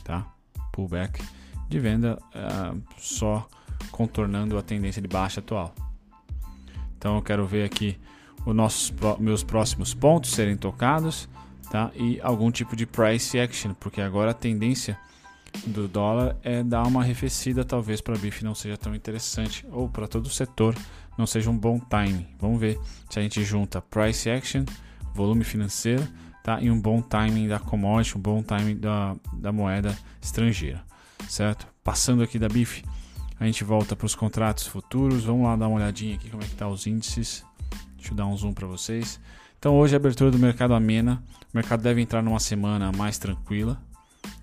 Tá? 0.04 0.26
Pullback 0.72 1.24
de 1.70 1.80
venda 1.80 2.18
uh, 2.34 2.82
só 2.98 3.48
contornando 3.92 4.58
a 4.58 4.62
tendência 4.62 5.02
de 5.02 5.08
baixa 5.08 5.40
atual. 5.40 5.74
Então, 6.98 7.16
eu 7.16 7.22
quero 7.22 7.46
ver 7.46 7.66
aqui 7.66 7.98
os 8.46 8.56
nossos 8.56 8.94
meus 9.20 9.44
próximos 9.44 9.94
pontos 9.94 10.32
serem 10.32 10.56
tocados 10.56 11.30
tá? 11.70 11.92
e 11.96 12.20
algum 12.22 12.52
tipo 12.52 12.76
de 12.76 12.86
price 12.86 13.40
action, 13.40 13.74
porque 13.74 14.02
agora 14.02 14.32
a 14.32 14.34
tendência 14.34 14.98
do 15.66 15.88
dólar 15.88 16.36
é 16.44 16.64
dar 16.64 16.86
uma 16.88 17.02
arrefecida, 17.02 17.64
talvez 17.64 18.02
para 18.02 18.16
a 18.16 18.18
BIF 18.18 18.44
não 18.44 18.56
seja 18.56 18.78
tão 18.78 18.96
interessante, 18.96 19.66
ou 19.72 19.90
para 19.90 20.08
todo 20.08 20.26
o 20.26 20.30
setor 20.30 20.76
não 21.18 21.28
seja 21.28 21.50
um 21.50 21.58
bom 21.58 21.78
timing. 21.80 22.28
Vamos 22.40 22.60
ver 22.60 22.80
se 23.10 23.20
a 23.20 23.22
gente 23.22 23.44
junta 23.44 23.82
price 23.82 24.30
action, 24.30 24.64
volume 25.14 25.44
financeiro, 25.44 26.08
tá? 26.44 26.60
e 26.62 26.72
um 26.72 26.80
bom 26.80 27.02
timing 27.02 27.48
da 27.48 27.60
commodity, 27.60 28.18
um 28.18 28.22
bom 28.22 28.42
timing 28.42 28.78
da, 28.78 29.16
da 29.34 29.52
moeda 29.52 29.98
estrangeira, 30.22 30.84
certo? 31.28 31.68
Passando 31.84 32.24
aqui 32.24 32.40
da 32.40 32.48
BIF, 32.48 32.84
a 33.42 33.46
gente 33.48 33.64
volta 33.64 33.96
para 33.96 34.06
os 34.06 34.14
contratos 34.14 34.68
futuros, 34.68 35.24
vamos 35.24 35.46
lá 35.46 35.56
dar 35.56 35.68
uma 35.68 35.78
olhadinha 35.78 36.14
aqui 36.14 36.30
como 36.30 36.44
é 36.44 36.46
que 36.46 36.54
tá 36.54 36.68
os 36.68 36.86
índices. 36.86 37.44
Deixa 37.96 38.12
eu 38.12 38.16
dar 38.16 38.28
um 38.28 38.38
zoom 38.38 38.54
para 38.54 38.68
vocês. 38.68 39.20
Então 39.58 39.80
hoje 39.80 39.96
a 39.96 39.98
abertura 39.98 40.30
do 40.30 40.38
mercado 40.38 40.76
amena, 40.76 41.24
o 41.52 41.58
mercado 41.58 41.82
deve 41.82 42.00
entrar 42.00 42.22
numa 42.22 42.40
semana 42.40 42.92
mais 42.92 43.18
tranquila, 43.18 43.82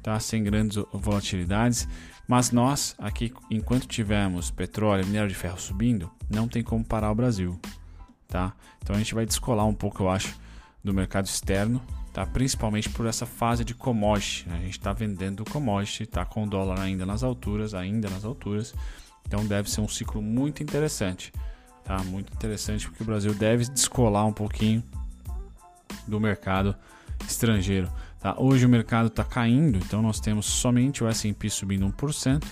tá? 0.02 0.19
sem 0.19 0.43
grandes 0.43 0.83
volatilidades. 0.93 1.87
Mas 2.26 2.50
nós, 2.50 2.97
aqui, 2.99 3.33
enquanto 3.49 3.87
tivermos 3.87 4.50
petróleo 4.50 5.05
e 5.05 5.07
minério 5.07 5.28
de 5.28 5.35
ferro 5.37 5.61
subindo, 5.61 6.11
não 6.28 6.49
tem 6.49 6.64
como 6.64 6.85
parar 6.85 7.12
o 7.12 7.14
Brasil. 7.14 7.57
Tá? 8.26 8.52
Então 8.83 8.97
a 8.97 8.99
gente 8.99 9.14
vai 9.14 9.25
descolar 9.25 9.64
um 9.64 9.75
pouco, 9.75 10.02
eu 10.02 10.11
acho, 10.11 10.35
do 10.83 10.93
mercado 10.93 11.26
externo, 11.26 11.81
tá? 12.12 12.27
principalmente 12.27 12.88
por 12.88 13.07
essa 13.07 13.27
fase 13.27 13.65
de 13.65 13.75
commodity. 13.75 14.49
Né? 14.49 14.57
A 14.57 14.61
gente 14.61 14.79
está 14.79 14.93
vendendo 14.93 15.45
commodity, 15.45 16.05
está 16.05 16.25
com 16.25 16.45
o 16.45 16.47
dólar 16.47 16.81
ainda 16.81 17.07
nas 17.07 17.23
alturas, 17.23 17.75
ainda 17.75 18.09
nas 18.09 18.25
alturas. 18.25 18.75
Então 19.27 19.45
deve 19.47 19.71
ser 19.71 19.81
um 19.81 19.88
ciclo 19.88 20.23
muito 20.23 20.62
interessante. 20.62 21.33
Tá? 21.85 21.99
Muito 22.05 22.33
interessante 22.33 22.88
porque 22.88 23.03
o 23.03 23.07
Brasil 23.07 23.35
deve 23.35 23.65
descolar 23.67 24.27
um 24.27 24.33
pouquinho 24.33 24.83
do 26.07 26.19
mercado 26.19 26.75
estrangeiro. 27.27 27.91
Tá? 28.21 28.35
Hoje 28.38 28.67
o 28.67 28.69
mercado 28.69 29.07
está 29.07 29.25
caindo, 29.25 29.79
então 29.79 30.03
nós 30.03 30.19
temos 30.21 30.47
somente 30.47 31.05
o 31.05 31.09
S&P 31.09 31.49
subindo 31.49 31.87
1%, 31.87 32.43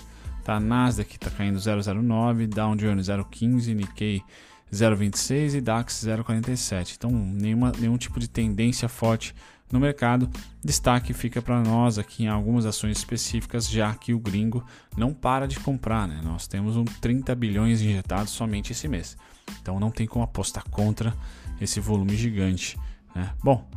tá? 0.43 0.59
Nasdaq 0.59 1.15
está 1.15 1.29
caindo 1.29 1.59
0,09, 1.59 2.47
Dow 2.47 2.75
Jones 2.75 3.07
0,15, 3.07 3.75
Nikkei 3.75 4.23
0,26 4.71 5.55
e 5.55 5.61
DAX 5.61 6.05
0,47. 6.05 6.95
Então 6.97 7.11
nenhuma, 7.11 7.71
nenhum 7.77 7.97
tipo 7.97 8.19
de 8.19 8.27
tendência 8.27 8.87
forte 8.87 9.33
no 9.71 9.79
mercado. 9.79 10.29
Destaque 10.63 11.13
fica 11.13 11.41
para 11.41 11.61
nós 11.61 11.97
aqui 11.97 12.23
em 12.23 12.27
algumas 12.27 12.65
ações 12.65 12.97
específicas, 12.97 13.69
já 13.69 13.93
que 13.93 14.13
o 14.13 14.19
gringo 14.19 14.65
não 14.95 15.13
para 15.13 15.47
de 15.47 15.59
comprar. 15.59 16.07
Né? 16.07 16.21
Nós 16.23 16.47
temos 16.47 16.75
um 16.75 16.85
30 16.85 17.33
bilhões 17.35 17.81
injetados 17.81 18.31
somente 18.31 18.71
esse 18.71 18.87
mês. 18.87 19.17
Então 19.61 19.79
não 19.79 19.91
tem 19.91 20.07
como 20.07 20.23
apostar 20.23 20.63
contra 20.69 21.13
esse 21.59 21.79
volume 21.79 22.15
gigante. 22.15 22.77
Né? 23.15 23.33
Bom, 23.43 23.67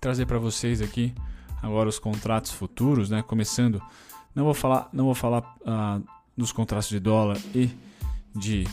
trazer 0.00 0.26
para 0.26 0.38
vocês 0.38 0.80
aqui 0.80 1.14
agora 1.62 1.88
os 1.88 1.98
contratos 1.98 2.52
futuros, 2.52 3.10
né? 3.10 3.22
Começando, 3.22 3.82
não 4.34 4.44
vou 4.44 4.54
falar, 4.54 4.88
não 4.92 5.04
vou 5.04 5.14
falar 5.14 5.56
uh, 5.60 6.02
dos 6.36 6.52
contratos 6.52 6.88
de 6.88 6.98
dólar 6.98 7.36
e 7.54 7.70
de 8.34 8.66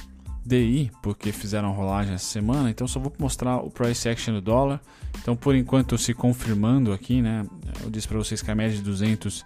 DI, 0.47 0.91
porque 1.03 1.31
fizeram 1.33 1.73
rolagem 1.73 2.13
essa 2.13 2.25
semana, 2.25 2.69
então 2.69 2.87
só 2.87 2.99
vou 2.99 3.11
mostrar 3.19 3.57
o 3.57 3.69
price 3.69 4.07
action 4.07 4.33
do 4.33 4.41
dólar. 4.41 4.79
Então, 5.19 5.35
por 5.35 5.53
enquanto, 5.53 5.97
se 5.97 6.13
confirmando 6.13 6.93
aqui, 6.93 7.21
né? 7.21 7.45
Eu 7.83 7.89
disse 7.89 8.07
para 8.07 8.17
vocês 8.17 8.41
que 8.41 8.49
a 8.49 8.55
média 8.55 8.77
de 8.77 8.83
200 8.83 9.45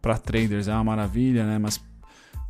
para 0.00 0.16
traders 0.16 0.66
é 0.66 0.72
uma 0.72 0.84
maravilha, 0.84 1.44
né? 1.44 1.58
Mas 1.58 1.80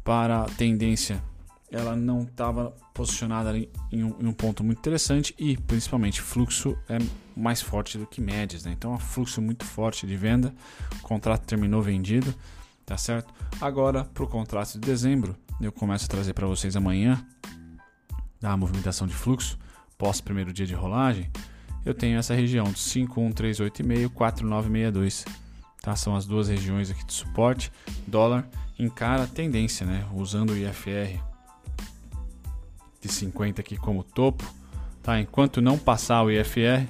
para 0.04 0.44
tendência 0.56 1.22
ela 1.70 1.94
não 1.94 2.22
estava 2.22 2.70
posicionada 2.94 3.56
em 3.56 3.68
um, 4.02 4.14
em 4.20 4.26
um, 4.26 4.32
ponto 4.32 4.64
muito 4.64 4.78
interessante 4.78 5.34
e 5.38 5.56
principalmente 5.56 6.22
fluxo 6.22 6.76
é 6.88 6.96
mais 7.36 7.60
forte 7.60 7.98
do 7.98 8.06
que 8.06 8.20
médias, 8.20 8.64
né? 8.64 8.72
Então, 8.72 8.92
é 8.92 8.94
um 8.96 8.98
fluxo 8.98 9.42
muito 9.42 9.64
forte 9.64 10.06
de 10.06 10.16
venda, 10.16 10.54
o 10.98 11.02
contrato 11.02 11.44
terminou 11.44 11.82
vendido, 11.82 12.34
tá 12.86 12.96
certo? 12.96 13.34
Agora, 13.60 14.04
para 14.04 14.24
o 14.24 14.26
contrato 14.26 14.74
de 14.74 14.80
dezembro, 14.80 15.36
eu 15.60 15.70
começo 15.70 16.06
a 16.06 16.08
trazer 16.08 16.32
para 16.32 16.46
vocês 16.46 16.74
amanhã 16.74 17.22
a 18.42 18.57
movimentação 18.57 19.07
de 19.07 19.14
fluxo 19.14 19.59
pós 19.99 20.21
primeiro 20.21 20.52
dia 20.52 20.64
de 20.64 20.75
rolagem. 20.75 21.30
Eu 21.85 21.92
tenho 21.92 22.18
essa 22.18 22.35
região 22.35 22.64
de 22.64 22.78
51385 22.78 24.14
4962, 24.14 25.25
tá? 25.83 25.97
São 25.97 26.14
as 26.14 26.25
duas 26.25 26.49
regiões 26.49 26.90
aqui 26.90 27.04
de 27.04 27.12
suporte. 27.12 27.73
Dólar 28.07 28.49
encara 28.78 29.25
a 29.25 29.26
tendência, 29.26 29.85
né? 29.85 30.07
Usando 30.14 30.50
o 30.50 30.57
IFR 30.57 31.21
de 33.00 33.09
50 33.09 33.61
aqui 33.61 33.76
como 33.76 34.04
topo, 34.04 34.45
tá? 35.02 35.21
Enquanto 35.21 35.61
não 35.61 35.76
passar 35.76 36.23
o 36.23 36.30
IFR, 36.30 36.87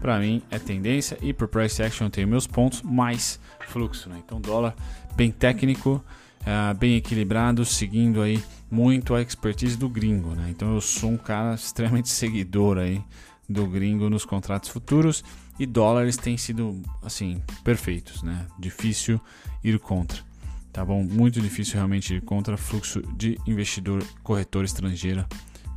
para 0.00 0.18
mim 0.18 0.42
é 0.50 0.58
tendência 0.58 1.16
e 1.22 1.32
por 1.32 1.48
price 1.48 1.82
action 1.82 2.06
eu 2.06 2.10
tenho 2.10 2.28
meus 2.28 2.46
pontos 2.46 2.82
mais 2.82 3.40
fluxo, 3.68 4.08
né? 4.08 4.20
Então 4.24 4.40
dólar 4.40 4.74
bem 5.14 5.30
técnico, 5.30 6.04
uh, 6.40 6.76
bem 6.76 6.96
equilibrado, 6.96 7.64
seguindo 7.64 8.20
aí 8.20 8.42
muito 8.70 9.14
a 9.14 9.22
expertise 9.22 9.76
do 9.76 9.88
gringo, 9.88 10.34
né? 10.34 10.48
Então 10.50 10.74
eu 10.74 10.80
sou 10.80 11.10
um 11.10 11.16
cara 11.16 11.54
extremamente 11.54 12.08
seguidor 12.10 12.78
aí 12.78 13.02
do 13.48 13.66
gringo 13.66 14.08
nos 14.08 14.24
contratos 14.24 14.70
futuros 14.70 15.24
e 15.58 15.66
dólares 15.66 16.16
têm 16.16 16.36
sido 16.36 16.80
assim 17.02 17.42
perfeitos, 17.64 18.22
né? 18.22 18.46
Difícil 18.58 19.20
ir 19.62 19.78
contra 19.78 20.30
tá 20.72 20.84
bom? 20.84 21.02
Muito 21.02 21.40
difícil 21.40 21.74
realmente 21.74 22.14
ir 22.14 22.22
contra 22.22 22.56
fluxo 22.56 23.02
de 23.16 23.38
investidor 23.46 24.02
corretor 24.22 24.64
estrangeira 24.64 25.28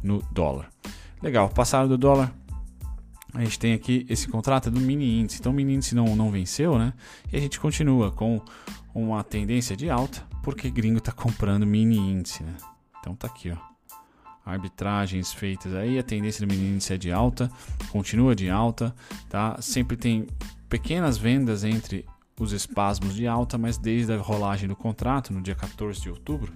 no 0.01 0.21
dólar. 0.31 0.69
Legal, 1.21 1.49
passado 1.49 1.89
do 1.89 1.97
dólar, 1.97 2.33
a 3.33 3.43
gente 3.43 3.57
tem 3.57 3.73
aqui 3.73 4.05
esse 4.09 4.27
contrato 4.27 4.69
do 4.69 4.79
mini 4.79 5.19
índice. 5.19 5.39
Então 5.39 5.51
o 5.51 5.55
mini 5.55 5.75
índice 5.75 5.95
não, 5.95 6.15
não 6.15 6.29
venceu, 6.29 6.77
né? 6.77 6.93
E 7.31 7.37
a 7.37 7.39
gente 7.39 7.59
continua 7.59 8.11
com 8.11 8.39
uma 8.93 9.23
tendência 9.23 9.75
de 9.75 9.89
alta, 9.89 10.23
porque 10.43 10.69
gringo 10.69 10.99
está 10.99 11.11
comprando 11.11 11.65
mini 11.65 11.97
índice, 11.97 12.43
né? 12.43 12.55
Então 12.99 13.15
tá 13.15 13.27
aqui, 13.27 13.51
ó. 13.51 13.57
Arbitragens 14.45 15.33
feitas 15.33 15.73
aí, 15.73 15.97
a 15.97 16.03
tendência 16.03 16.45
do 16.45 16.51
mini 16.51 16.75
índice 16.75 16.93
é 16.93 16.97
de 16.97 17.11
alta, 17.11 17.49
continua 17.89 18.35
de 18.35 18.49
alta, 18.49 18.93
tá? 19.29 19.57
Sempre 19.61 19.97
tem 19.97 20.27
pequenas 20.69 21.17
vendas 21.17 21.63
entre 21.63 22.05
os 22.39 22.51
espasmos 22.51 23.15
de 23.15 23.25
alta, 23.25 23.57
mas 23.57 23.77
desde 23.77 24.11
a 24.13 24.17
rolagem 24.17 24.67
do 24.67 24.75
contrato, 24.75 25.33
no 25.33 25.41
dia 25.41 25.55
14 25.55 26.01
de 26.01 26.09
outubro, 26.09 26.51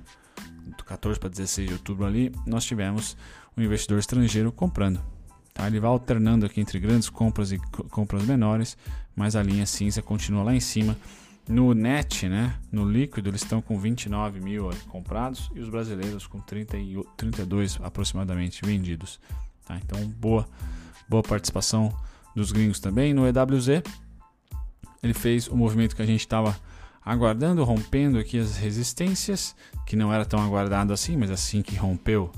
do 0.78 0.84
14 0.84 1.20
para 1.20 1.30
16 1.30 1.70
de 1.70 1.74
outubro 1.74 2.06
ali, 2.06 2.32
nós 2.46 2.66
tivemos 2.66 3.16
um 3.56 3.64
investidor 3.64 4.00
estrangeiro 4.00 4.52
comprando. 4.52 5.17
Tá? 5.58 5.66
Ele 5.66 5.80
vai 5.80 5.90
alternando 5.90 6.46
aqui 6.46 6.62
entre 6.62 6.80
grandes 6.80 7.10
compras 7.10 7.52
e 7.52 7.58
compras 7.90 8.24
menores, 8.24 8.78
mas 9.16 9.36
a 9.36 9.42
linha 9.42 9.66
cinza 9.66 10.04
continua 10.04 10.44
lá 10.44 10.54
em 10.54 10.60
cima. 10.60 10.96
No 11.50 11.74
net, 11.74 12.30
né, 12.30 12.54
no 12.72 12.88
líquido, 12.88 13.30
eles 13.30 13.42
estão 13.42 13.60
com 13.60 13.80
29 13.80 14.40
mil 14.40 14.70
comprados 14.88 15.50
e 15.56 15.60
os 15.60 15.68
brasileiros 15.68 16.28
com 16.28 16.40
30 16.40 16.78
e 16.78 17.04
32 17.16 17.80
aproximadamente 17.82 18.62
vendidos. 18.64 19.20
Tá? 19.66 19.80
Então, 19.84 20.00
boa, 20.10 20.48
boa 21.10 21.24
participação 21.24 21.92
dos 22.36 22.52
gringos 22.52 22.80
também. 22.80 23.12
No 23.12 23.26
EWZ, 23.26 23.82
ele 25.02 25.14
fez 25.16 25.48
o 25.48 25.56
movimento 25.56 25.96
que 25.96 26.04
a 26.04 26.06
gente 26.06 26.20
estava 26.20 26.56
aguardando, 27.04 27.64
rompendo 27.64 28.20
aqui 28.20 28.38
as 28.38 28.58
resistências, 28.58 29.56
que 29.88 29.96
não 29.96 30.14
era 30.14 30.24
tão 30.24 30.40
aguardado 30.40 30.94
assim, 30.94 31.18
mas 31.18 31.32
assim 31.32 31.64
que 31.64 31.76
rompeu, 31.76 32.32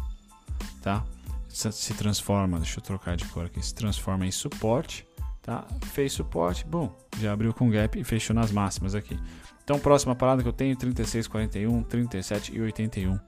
tá? 0.81 1.03
Se 1.49 1.93
transforma, 1.93 2.59
deixa 2.59 2.79
eu 2.79 2.83
trocar 2.83 3.17
de 3.17 3.25
cor 3.25 3.45
aqui, 3.45 3.63
se 3.65 3.73
transforma 3.73 4.25
em 4.25 4.31
suporte, 4.31 5.05
tá? 5.41 5.65
Fez 5.87 6.13
suporte, 6.13 6.65
bom, 6.65 6.95
já 7.19 7.33
abriu 7.33 7.53
com 7.53 7.69
gap 7.69 7.99
e 7.99 8.03
fechou 8.03 8.35
nas 8.35 8.51
máximas 8.51 8.95
aqui. 8.95 9.19
Então, 9.63 9.79
próxima 9.79 10.15
parada 10.15 10.41
que 10.41 10.47
eu 10.47 10.53
tenho 10.53 10.75
36,41, 10.75 11.85
37 11.85 12.55
e 12.55 12.61
81, 12.61 13.19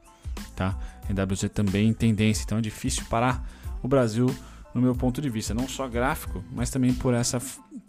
tá? 0.55 0.77
NWZ 1.09 1.49
também 1.53 1.89
em 1.89 1.93
tendência, 1.93 2.43
então 2.43 2.59
é 2.59 2.61
difícil 2.61 3.05
parar 3.09 3.47
o 3.81 3.87
Brasil 3.87 4.27
no 4.73 4.81
meu 4.81 4.95
ponto 4.95 5.21
de 5.21 5.29
vista, 5.29 5.53
não 5.53 5.67
só 5.67 5.87
gráfico, 5.87 6.43
mas 6.51 6.69
também 6.69 6.93
por 6.93 7.13
essa 7.13 7.39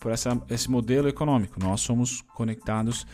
por 0.03 0.11
essa, 0.11 0.41
esse 0.51 0.69
modelo 0.69 1.09
econômico. 1.09 1.61
Nós 1.61 1.81
somos 1.81 2.23
conectados 2.35 3.07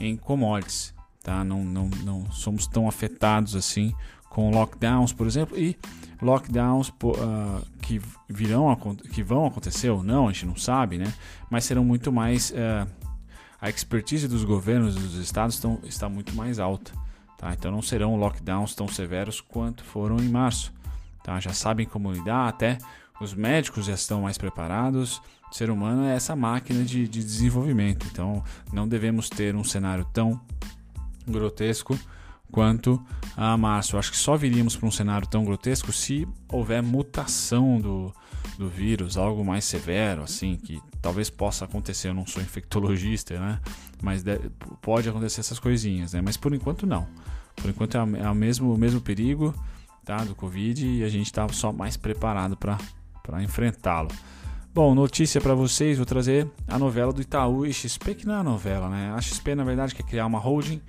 em 0.00 0.16
commodities, 0.16 0.92
tá? 1.22 1.44
Não, 1.44 1.64
não, 1.64 1.88
não 2.02 2.30
somos 2.32 2.66
tão 2.66 2.88
afetados 2.88 3.54
assim 3.54 3.94
com 4.32 4.50
lockdowns, 4.50 5.12
por 5.12 5.26
exemplo, 5.26 5.58
e 5.58 5.76
lockdowns 6.22 6.88
uh, 6.88 7.62
que 7.82 8.00
virão 8.26 8.74
que 9.12 9.22
vão 9.22 9.44
acontecer 9.44 9.90
ou 9.90 10.02
não, 10.02 10.26
a 10.26 10.32
gente 10.32 10.46
não 10.46 10.56
sabe, 10.56 10.96
né? 10.96 11.12
Mas 11.50 11.66
serão 11.66 11.84
muito 11.84 12.10
mais 12.10 12.50
uh, 12.50 12.88
a 13.60 13.68
expertise 13.68 14.26
dos 14.26 14.42
governos 14.42 14.94
dos 14.94 15.16
estados 15.16 15.56
estão, 15.56 15.78
está 15.84 16.08
muito 16.08 16.34
mais 16.34 16.58
alta, 16.58 16.92
tá? 17.36 17.52
Então 17.52 17.70
não 17.70 17.82
serão 17.82 18.16
lockdowns 18.16 18.74
tão 18.74 18.88
severos 18.88 19.38
quanto 19.38 19.84
foram 19.84 20.16
em 20.16 20.30
março, 20.30 20.72
tá? 21.22 21.38
Já 21.38 21.52
sabem 21.52 21.84
como 21.84 22.10
lidar, 22.10 22.48
até 22.48 22.78
os 23.20 23.34
médicos 23.34 23.84
já 23.84 23.92
estão 23.92 24.22
mais 24.22 24.38
preparados. 24.38 25.20
O 25.50 25.54
ser 25.54 25.68
humano 25.68 26.06
é 26.06 26.16
essa 26.16 26.34
máquina 26.34 26.82
de, 26.82 27.06
de 27.06 27.22
desenvolvimento, 27.22 28.06
então 28.10 28.42
não 28.72 28.88
devemos 28.88 29.28
ter 29.28 29.54
um 29.54 29.62
cenário 29.62 30.06
tão 30.06 30.40
grotesco 31.28 31.98
quanto 32.52 33.02
a 33.36 33.56
março. 33.56 33.96
Acho 33.96 34.12
que 34.12 34.16
só 34.16 34.36
viríamos 34.36 34.76
para 34.76 34.86
um 34.86 34.90
cenário 34.90 35.26
tão 35.26 35.44
grotesco 35.44 35.90
se 35.90 36.28
houver 36.48 36.82
mutação 36.82 37.80
do, 37.80 38.14
do 38.58 38.68
vírus, 38.68 39.16
algo 39.16 39.44
mais 39.44 39.64
severo, 39.64 40.22
assim, 40.22 40.56
que 40.56 40.80
talvez 41.00 41.30
possa 41.30 41.64
acontecer. 41.64 42.08
Eu 42.08 42.14
não 42.14 42.26
sou 42.26 42.40
infectologista, 42.42 43.40
né? 43.40 43.58
Mas 44.00 44.22
deve, 44.22 44.50
pode 44.80 45.08
acontecer 45.08 45.40
essas 45.40 45.58
coisinhas, 45.58 46.12
né? 46.12 46.20
Mas 46.20 46.36
por 46.36 46.54
enquanto 46.54 46.86
não. 46.86 47.08
Por 47.56 47.70
enquanto 47.70 47.96
é, 47.96 48.00
é 48.00 48.30
o, 48.30 48.34
mesmo, 48.34 48.72
o 48.72 48.78
mesmo 48.78 49.00
perigo 49.00 49.54
tá, 50.04 50.18
do 50.18 50.34
Covid 50.34 50.86
e 50.86 51.02
a 51.02 51.08
gente 51.08 51.26
está 51.26 51.48
só 51.48 51.72
mais 51.72 51.96
preparado 51.96 52.56
para 52.56 53.42
enfrentá-lo. 53.42 54.10
Bom, 54.74 54.94
notícia 54.94 55.38
para 55.38 55.54
vocês, 55.54 55.98
vou 55.98 56.06
trazer 56.06 56.50
a 56.66 56.78
novela 56.78 57.12
do 57.12 57.20
Itaú 57.20 57.66
e 57.66 57.72
XP, 57.74 58.14
que 58.14 58.26
não 58.26 58.40
é 58.40 58.42
novela, 58.42 58.88
né? 58.88 59.12
A 59.14 59.20
XP, 59.20 59.54
na 59.54 59.64
verdade, 59.64 59.94
quer 59.94 60.02
criar 60.02 60.24
uma 60.24 60.38
holding 60.38 60.80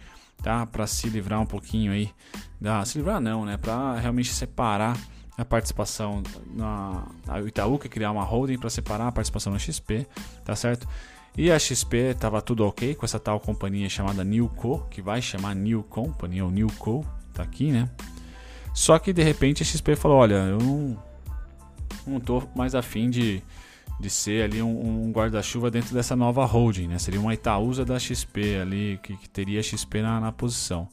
tá? 0.42 0.66
Para 0.66 0.88
se 0.88 1.10
livrar 1.10 1.40
um 1.42 1.46
pouquinho 1.46 1.92
aí 1.92 2.10
da 2.60 2.84
se 2.86 2.98
livrar 2.98 3.20
não, 3.20 3.46
né? 3.46 3.58
Para 3.58 4.00
realmente 4.00 4.34
separar 4.34 4.98
a 5.38 5.44
participação 5.44 6.22
na 6.54 7.06
a 7.28 7.42
Itaú 7.42 7.80
que 7.80 7.90
criar 7.90 8.12
uma 8.12 8.24
holding 8.24 8.58
para 8.58 8.70
separar 8.70 9.08
a 9.08 9.12
participação 9.12 9.52
na 9.52 9.60
XP, 9.60 10.08
tá 10.46 10.56
certo? 10.56 10.88
E 11.36 11.52
a 11.52 11.58
XP 11.58 11.98
estava 12.12 12.42
tudo 12.42 12.66
ok 12.66 12.94
com 12.94 13.06
essa 13.06 13.20
tal 13.20 13.40
companhia 13.40 13.90
chamada 13.90 14.24
Newco, 14.24 14.86
que 14.92 15.02
vai 15.02 15.22
chamar 15.22 15.56
New 15.56 15.82
Company 15.84 16.42
ou 16.42 16.52
Newco, 16.52 17.04
tá 17.34 17.42
aqui, 17.42 17.72
né? 17.72 17.90
Só 18.74 19.00
que 19.00 19.12
de 19.12 19.24
repente 19.24 19.64
a 19.64 19.66
XP 19.66 19.96
falou: 19.96 20.18
Olha, 20.18 20.36
eu 20.36 20.60
não, 20.60 21.04
não 22.06 22.20
tô 22.20 22.44
mais 22.56 22.76
afim 22.76 23.10
de 23.10 23.42
de 24.00 24.10
ser 24.10 24.44
ali 24.44 24.62
um, 24.62 25.06
um 25.06 25.12
guarda-chuva 25.12 25.70
dentro 25.72 25.94
dessa 25.94 26.16
nova 26.16 26.46
holding, 26.46 26.88
né? 26.88 27.00
Seria 27.00 27.20
uma 27.20 27.34
Itaúsa 27.34 27.86
da 27.86 28.00
XP 28.00 28.58
ali, 28.62 29.00
que, 29.02 29.16
que 29.16 29.30
teria 29.30 29.62
XP 29.62 30.02
na, 30.02 30.20
na, 30.20 30.32
posição. 30.32 30.90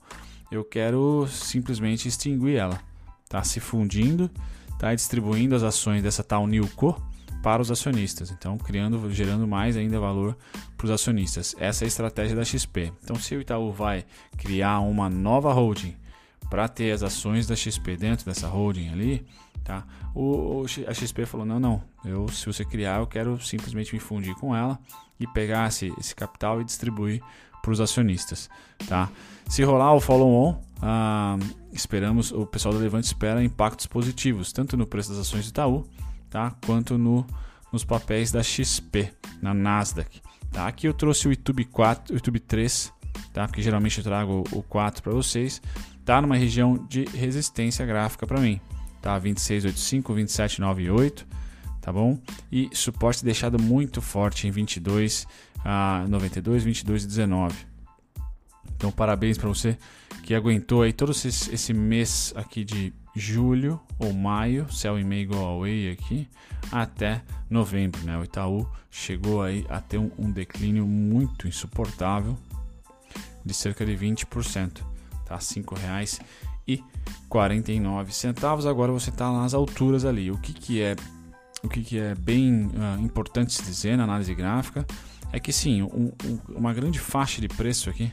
Eu 0.51 0.65
quero 0.65 1.27
simplesmente 1.29 2.07
extinguir 2.07 2.57
ela, 2.57 2.81
tá? 3.29 3.43
Se 3.43 3.59
fundindo, 3.61 4.31
tá? 4.79 4.95
Distribuindo 4.95 5.55
as 5.55 5.63
ações 5.63 6.03
dessa 6.03 6.23
tal 6.23 6.47
Newco 6.47 7.01
para 7.43 7.63
os 7.63 7.71
acionistas, 7.71 8.31
então 8.31 8.59
criando, 8.59 9.11
gerando 9.11 9.47
mais 9.47 9.77
ainda 9.77 9.99
valor 9.99 10.37
para 10.77 10.85
os 10.85 10.91
acionistas. 10.91 11.55
Essa 11.59 11.85
é 11.85 11.87
a 11.87 11.89
estratégia 11.89 12.37
da 12.37 12.45
XP. 12.45 12.93
Então, 13.03 13.17
se 13.17 13.35
o 13.35 13.41
Itaú 13.41 13.73
vai 13.73 14.05
criar 14.37 14.81
uma 14.81 15.09
nova 15.09 15.53
holding 15.53 15.97
para 16.51 16.69
ter 16.69 16.93
as 16.93 17.03
ações 17.03 17.47
da 17.47 17.57
XP 17.57 17.97
dentro 17.97 18.27
dessa 18.27 18.47
holding 18.47 18.89
ali, 18.91 19.27
tá? 19.65 19.85
O, 20.15 20.65
a 20.87 20.95
XP 20.95 21.27
falou: 21.27 21.47
não, 21.47 21.61
não, 21.61 21.83
eu, 22.05 22.29
se 22.29 22.47
você 22.47 22.65
criar, 22.65 23.01
eu 23.01 23.07
quero 23.07 23.41
simplesmente 23.41 23.95
me 23.95 24.01
fundir 24.01 24.35
com 24.35 24.55
ela 24.55 24.79
e 25.19 25.27
pegar 25.27 25.69
esse, 25.69 25.93
esse 25.99 26.15
capital 26.15 26.61
e 26.61 26.65
distribuir 26.65 27.23
para 27.63 27.73
os 27.73 27.81
acionistas, 27.81 28.49
tá? 28.89 29.11
Se 29.49 29.63
rolar 29.63 29.95
o 29.95 30.01
follow-on, 30.01 30.61
ah, 30.81 31.37
esperamos, 31.73 32.33
o 32.33 32.47
pessoal 32.47 32.73
da 32.73 32.81
Levante 32.81 33.05
espera 33.05 33.43
impactos 33.45 33.87
positivos, 33.87 34.53
tanto 34.53 34.77
no 34.77 34.87
preço 34.87 35.11
das 35.11 35.19
ações 35.19 35.45
do 35.45 35.51
Itaú, 35.51 35.87
tá? 36.31 36.55
Quanto 36.65 36.97
no, 36.97 37.27
nos 37.73 37.85
papéis 37.85 38.33
da 38.33 38.43
XP, 38.43 39.13
na 39.43 39.53
Nasdaq. 39.53 40.21
Tá? 40.51 40.67
Aqui 40.67 40.87
eu 40.87 40.95
trouxe 40.95 41.29
o 41.29 41.31
YouTube 41.31 41.65
4, 41.67 42.13
o 42.13 42.17
YouTube 42.17 42.41
3, 42.41 42.93
tá? 43.33 43.47
Porque 43.47 43.63
geralmente 43.63 43.99
eu 43.99 44.05
trago 44.05 44.45
o 44.53 44.63
4 44.63 45.03
para 45.03 45.13
vocês. 45.13 45.61
Tá 46.05 46.21
numa 46.21 46.37
região 46.37 46.87
de 46.89 47.05
resistência 47.05 47.85
gráfica 47.87 48.27
para 48.27 48.41
mim, 48.41 48.61
tá? 49.01 49.19
2685, 49.19 50.13
2798, 50.15 51.27
tá 51.81 51.93
bom? 51.93 52.19
E 52.51 52.69
suporte 52.73 53.25
deixado 53.25 53.61
muito 53.61 54.01
forte 54.01 54.47
em 54.47 54.51
22 54.51 55.27
a 55.65 56.05
92, 56.09 56.65
22 56.65 57.05
e 57.05 57.07
19. 57.07 57.57
Então 58.77 58.91
parabéns 58.91 59.37
para 59.37 59.49
você 59.49 59.77
que 60.23 60.35
aguentou 60.35 60.83
aí 60.83 60.93
todo 60.93 61.13
esse, 61.13 61.29
esse 61.29 61.73
mês 61.73 62.33
aqui 62.37 62.65
de 62.65 62.93
julho 63.15 63.81
ou 63.99 64.13
maio, 64.13 64.71
céu 64.73 64.99
e 64.99 65.05
meio 65.05 65.23
igual 65.23 65.45
away 65.57 65.91
aqui, 65.91 66.29
até 66.71 67.23
novembro, 67.49 68.01
né? 68.05 68.17
O 68.17 68.25
Itaú 68.25 68.67
chegou 68.91 69.43
aí 69.43 69.67
a 69.69 69.81
ter 69.81 69.99
um, 69.99 70.11
um 70.19 70.31
declínio 70.31 70.87
muito 70.87 71.49
insuportável 71.49 72.39
de 73.45 73.53
cerca 73.53 73.85
de 73.85 73.97
20%, 73.97 74.83
tá? 75.27 75.35
R$ 75.35 75.41
5,00 75.41 76.21
e 76.75 76.85
49 77.29 78.13
centavos. 78.13 78.67
Agora 78.67 78.93
você 78.93 79.11
está 79.11 79.31
nas 79.33 79.55
alturas 79.55 80.05
ali. 80.05 80.31
O 80.31 80.39
que, 80.39 80.53
que 80.53 80.83
é 80.83 80.97
o 81.63 81.69
que, 81.69 81.83
que 81.83 81.99
é 81.99 82.15
bem 82.15 82.67
uh, 82.67 83.01
importante 83.01 83.53
se 83.53 83.63
dizer 83.63 83.97
na 83.97 84.05
análise 84.05 84.35
gráfica 84.35 84.87
é 85.33 85.39
que 85.39 85.53
sim, 85.53 85.83
um, 85.83 86.13
um, 86.25 86.39
uma 86.57 86.73
grande 86.73 86.99
faixa 86.99 87.41
de 87.41 87.49
preço 87.49 87.91
aqui 87.91 88.11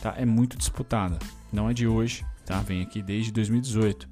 tá, 0.00 0.14
é 0.16 0.24
muito 0.24 0.56
disputada. 0.56 1.18
Não 1.52 1.68
é 1.68 1.74
de 1.74 1.86
hoje, 1.86 2.24
tá? 2.46 2.60
Vem 2.60 2.82
aqui 2.82 3.02
desde 3.02 3.32
2018. 3.32 4.08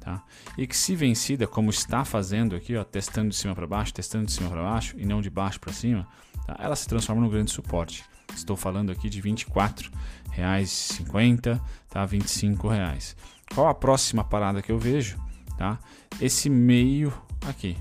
Tá? 0.00 0.22
E 0.58 0.66
que 0.66 0.76
se 0.76 0.94
vencida, 0.94 1.46
como 1.46 1.70
está 1.70 2.04
fazendo 2.04 2.54
aqui, 2.54 2.76
ó, 2.76 2.84
testando 2.84 3.30
de 3.30 3.36
cima 3.36 3.54
para 3.54 3.66
baixo, 3.66 3.94
testando 3.94 4.26
de 4.26 4.32
cima 4.32 4.50
para 4.50 4.62
baixo 4.62 4.94
e 4.98 5.06
não 5.06 5.22
de 5.22 5.30
baixo 5.30 5.58
para 5.58 5.72
cima, 5.72 6.06
tá? 6.46 6.56
ela 6.58 6.76
se 6.76 6.86
transforma 6.86 7.22
num 7.22 7.30
grande 7.30 7.50
suporte. 7.50 8.04
Estou 8.34 8.56
falando 8.56 8.90
aqui 8.90 9.08
de 9.08 9.20
R$ 9.20 9.30
24,50, 9.32 11.60
tá? 11.88 12.04
R$ 12.04 12.18
25,00. 12.18 13.14
Qual 13.54 13.68
a 13.68 13.74
próxima 13.74 14.24
parada 14.24 14.60
que 14.60 14.72
eu 14.72 14.78
vejo? 14.78 15.16
Tá? 15.56 15.78
Esse 16.20 16.50
meio 16.50 17.12
aqui. 17.46 17.76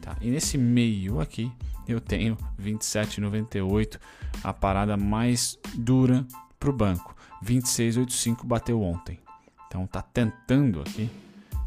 Tá? 0.00 0.16
E 0.20 0.30
nesse 0.30 0.58
meio 0.58 1.20
aqui 1.20 1.50
eu 1.86 2.00
tenho 2.00 2.36
27,98, 2.60 3.98
a 4.42 4.52
parada 4.52 4.96
mais 4.96 5.58
dura 5.74 6.26
para 6.58 6.70
o 6.70 6.72
banco. 6.72 7.14
26,85 7.42 8.46
bateu 8.46 8.82
ontem. 8.82 9.18
Então 9.66 9.86
tá 9.86 10.02
tentando 10.02 10.80
aqui. 10.80 11.10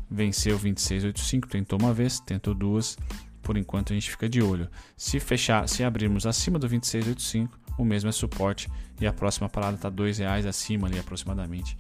Venceu 0.10 0.58
26,85, 0.58 1.48
tentou 1.48 1.80
uma 1.80 1.94
vez, 1.94 2.20
tentou 2.20 2.54
duas. 2.54 2.98
Por 3.42 3.58
enquanto 3.58 3.92
a 3.92 3.94
gente 3.94 4.10
fica 4.10 4.28
de 4.28 4.42
olho. 4.42 4.70
Se 4.96 5.20
fechar, 5.20 5.68
se 5.70 5.84
abrirmos 5.84 6.26
acima 6.26 6.58
do 6.58 6.68
26,85, 6.68 7.50
o 7.78 7.86
mesmo 7.86 8.10
é 8.10 8.12
suporte 8.12 8.70
e 9.00 9.08
a 9.08 9.14
próxima 9.14 9.48
parada 9.48 9.76
está 9.76 9.90
R$ 9.90 10.12
reais 10.12 10.46
acima 10.46 10.88
ali 10.88 11.00
aproximadamente, 11.00 11.78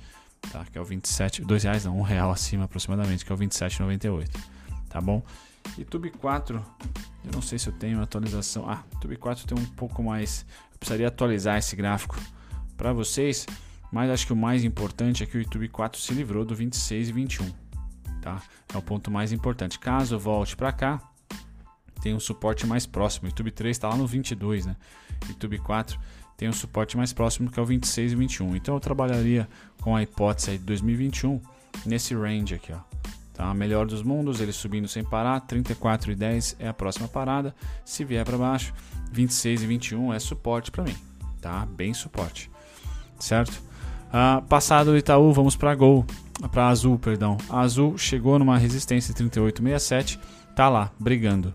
tá? 0.51 0.65
Que 0.65 0.77
é 0.77 0.81
o 0.81 0.85
27, 0.85 1.43
R$ 1.43 1.57
reais 1.57 1.85
não, 1.85 1.97
um 1.97 2.01
real 2.01 2.31
acima 2.31 2.65
aproximadamente, 2.65 3.25
que 3.25 3.31
é 3.31 3.35
o 3.35 3.37
27,98, 3.37 4.29
tá 4.89 5.01
bom? 5.01 5.23
E 5.77 5.83
Tube 5.83 6.11
4, 6.11 6.63
eu 7.25 7.31
não 7.33 7.41
sei 7.41 7.59
se 7.59 7.67
eu 7.67 7.73
tenho 7.73 8.01
atualização. 8.01 8.69
Ah, 8.69 8.83
Tube 9.01 9.17
4 9.17 9.47
tem 9.47 9.57
um 9.57 9.65
pouco 9.65 10.03
mais, 10.03 10.45
eu 10.71 10.77
precisaria 10.77 11.07
atualizar 11.07 11.57
esse 11.57 11.75
gráfico 11.75 12.15
para 12.77 12.93
vocês, 12.93 13.45
mas 13.91 14.09
acho 14.09 14.27
que 14.27 14.33
o 14.33 14.35
mais 14.35 14.63
importante 14.63 15.23
é 15.23 15.25
que 15.25 15.37
o 15.37 15.41
YouTube 15.41 15.67
4 15.69 15.99
se 15.99 16.13
livrou 16.13 16.45
do 16.45 16.55
26 16.55 17.09
e 17.09 17.11
21, 17.11 17.51
tá? 18.21 18.41
É 18.73 18.77
o 18.77 18.81
ponto 18.81 19.09
mais 19.09 19.31
importante. 19.31 19.79
Caso 19.79 20.17
volte 20.19 20.55
para 20.55 20.71
cá, 20.71 21.01
tem 22.01 22.13
um 22.13 22.19
suporte 22.19 22.65
mais 22.65 22.85
próximo. 22.85 23.27
YouTube 23.27 23.51
3 23.51 23.75
está 23.75 23.89
lá 23.89 23.95
no 23.95 24.07
22, 24.07 24.65
né? 24.65 24.75
YouTube 25.27 25.57
4 25.59 25.99
tem 26.37 26.47
um 26.47 26.53
suporte 26.53 26.95
mais 26.95 27.11
próximo 27.11 27.49
que 27.49 27.59
é 27.59 27.63
o 27.63 27.65
26 27.65 28.11
e 28.11 28.15
21. 28.15 28.55
Então 28.55 28.75
eu 28.75 28.79
trabalharia 28.79 29.49
com 29.81 29.95
a 29.95 30.03
hipótese 30.03 30.51
de 30.51 30.63
2021 30.63 31.41
nesse 31.85 32.13
range 32.13 32.53
aqui, 32.53 32.71
ó. 32.71 32.77
Tá? 33.33 33.53
Melhor 33.53 33.85
dos 33.85 34.01
mundos, 34.01 34.39
ele 34.39 34.51
subindo 34.51 34.87
sem 34.87 35.03
parar, 35.03 35.39
34 35.41 36.11
e 36.11 36.15
10 36.15 36.55
é 36.59 36.67
a 36.67 36.73
próxima 36.73 37.07
parada. 37.07 37.55
Se 37.83 38.03
vier 38.03 38.23
para 38.23 38.37
baixo, 38.37 38.73
26 39.11 39.63
e 39.63 39.67
21 39.67 40.13
é 40.13 40.19
suporte 40.19 40.71
para 40.71 40.83
mim, 40.83 40.95
tá? 41.41 41.65
Bem 41.65 41.93
suporte. 41.93 42.49
Certo? 43.19 43.61
Ah, 44.11 44.41
passado 44.47 44.91
o 44.91 44.97
Itaú, 44.97 45.33
vamos 45.33 45.55
para 45.55 45.75
Gol, 45.75 46.05
para 46.51 46.67
Azul, 46.67 46.97
perdão. 46.97 47.37
A 47.49 47.61
Azul 47.61 47.97
chegou 47.97 48.39
numa 48.39 48.57
resistência 48.57 49.13
de 49.13 49.23
38,67, 49.23 50.19
tá 50.55 50.69
lá 50.69 50.91
brigando 50.99 51.53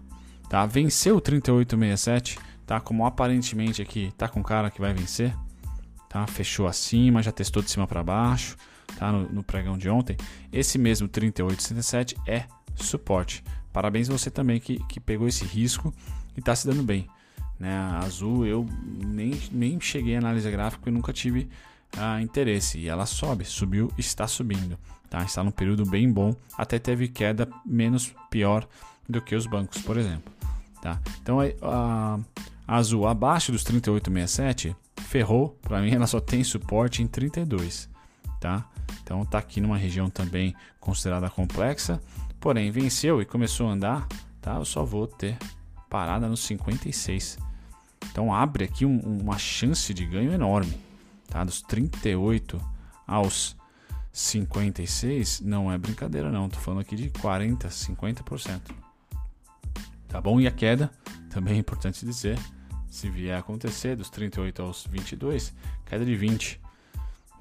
tá? 0.52 0.66
Venceu 0.66 1.16
o 1.16 1.20
3867, 1.20 2.38
tá? 2.66 2.78
Como 2.78 3.06
aparentemente 3.06 3.80
aqui 3.80 4.12
tá 4.18 4.28
com 4.28 4.42
cara 4.42 4.70
que 4.70 4.82
vai 4.82 4.92
vencer, 4.92 5.34
tá? 6.10 6.26
Fechou 6.26 6.66
acima, 6.66 7.22
já 7.22 7.32
testou 7.32 7.62
de 7.62 7.70
cima 7.70 7.86
para 7.86 8.04
baixo, 8.04 8.54
tá? 8.98 9.10
No, 9.10 9.26
no, 9.32 9.42
pregão 9.42 9.78
de 9.78 9.88
ontem. 9.88 10.14
Esse 10.52 10.76
mesmo 10.76 11.08
3867 11.08 12.16
é 12.26 12.44
suporte. 12.74 13.42
Parabéns 13.72 14.08
você 14.08 14.30
também 14.30 14.60
que, 14.60 14.78
que 14.84 15.00
pegou 15.00 15.26
esse 15.26 15.42
risco 15.42 15.90
e 16.36 16.40
está 16.40 16.54
se 16.54 16.66
dando 16.66 16.82
bem. 16.82 17.08
Né? 17.58 17.74
A 17.74 18.00
Azul 18.00 18.44
eu 18.44 18.68
nem, 19.06 19.32
nem 19.50 19.80
cheguei 19.80 20.16
a 20.16 20.18
análise 20.18 20.50
gráfica 20.50 20.90
e 20.90 20.92
nunca 20.92 21.14
tive 21.14 21.48
ah, 21.96 22.20
interesse. 22.20 22.78
E 22.78 22.90
ela 22.90 23.06
sobe, 23.06 23.46
subiu, 23.46 23.90
está 23.96 24.28
subindo. 24.28 24.78
Tá? 25.08 25.24
Está 25.24 25.42
num 25.42 25.50
período 25.50 25.86
bem 25.86 26.12
bom, 26.12 26.36
até 26.58 26.78
teve 26.78 27.08
queda 27.08 27.48
menos 27.64 28.14
pior 28.30 28.68
do 29.08 29.22
que 29.22 29.34
os 29.34 29.46
bancos, 29.46 29.80
por 29.80 29.96
exemplo. 29.96 30.41
Tá? 30.82 31.00
Então 31.22 31.38
a, 31.40 31.44
a, 32.66 32.76
Azul 32.76 33.06
abaixo 33.06 33.52
dos 33.52 33.62
38,67 33.62 34.74
ferrou, 34.96 35.56
para 35.62 35.80
mim 35.80 35.92
ela 35.94 36.08
só 36.08 36.20
tem 36.20 36.42
suporte 36.42 37.02
em 37.02 37.06
32. 37.06 37.88
Tá? 38.40 38.68
Então 39.00 39.22
está 39.22 39.38
aqui 39.38 39.60
numa 39.60 39.78
região 39.78 40.10
também 40.10 40.54
considerada 40.80 41.30
complexa, 41.30 42.02
porém 42.40 42.72
venceu 42.72 43.22
e 43.22 43.24
começou 43.24 43.68
a 43.68 43.70
andar, 43.70 44.08
tá? 44.40 44.56
Eu 44.56 44.64
só 44.64 44.84
vou 44.84 45.06
ter 45.06 45.38
parada 45.88 46.28
nos 46.28 46.40
56. 46.40 47.38
Então 48.10 48.34
abre 48.34 48.64
aqui 48.64 48.84
um, 48.84 48.98
uma 48.98 49.38
chance 49.38 49.94
de 49.94 50.04
ganho 50.04 50.32
enorme, 50.32 50.76
tá? 51.28 51.44
Dos 51.44 51.62
38 51.62 52.60
aos 53.06 53.56
56 54.12 55.40
não 55.42 55.70
é 55.70 55.78
brincadeira 55.78 56.32
não, 56.32 56.48
tô 56.48 56.58
falando 56.58 56.80
aqui 56.80 56.96
de 56.96 57.08
40, 57.10 57.68
50%. 57.68 58.81
Tá 60.12 60.20
bom? 60.20 60.38
E 60.38 60.46
a 60.46 60.50
queda, 60.50 60.90
também 61.30 61.54
é 61.54 61.56
importante 61.56 62.04
dizer, 62.04 62.38
se 62.86 63.08
vier 63.08 63.34
a 63.34 63.38
acontecer 63.38 63.96
dos 63.96 64.10
38 64.10 64.60
aos 64.60 64.86
22, 64.86 65.54
queda 65.86 66.04
de 66.04 66.14
20, 66.14 66.60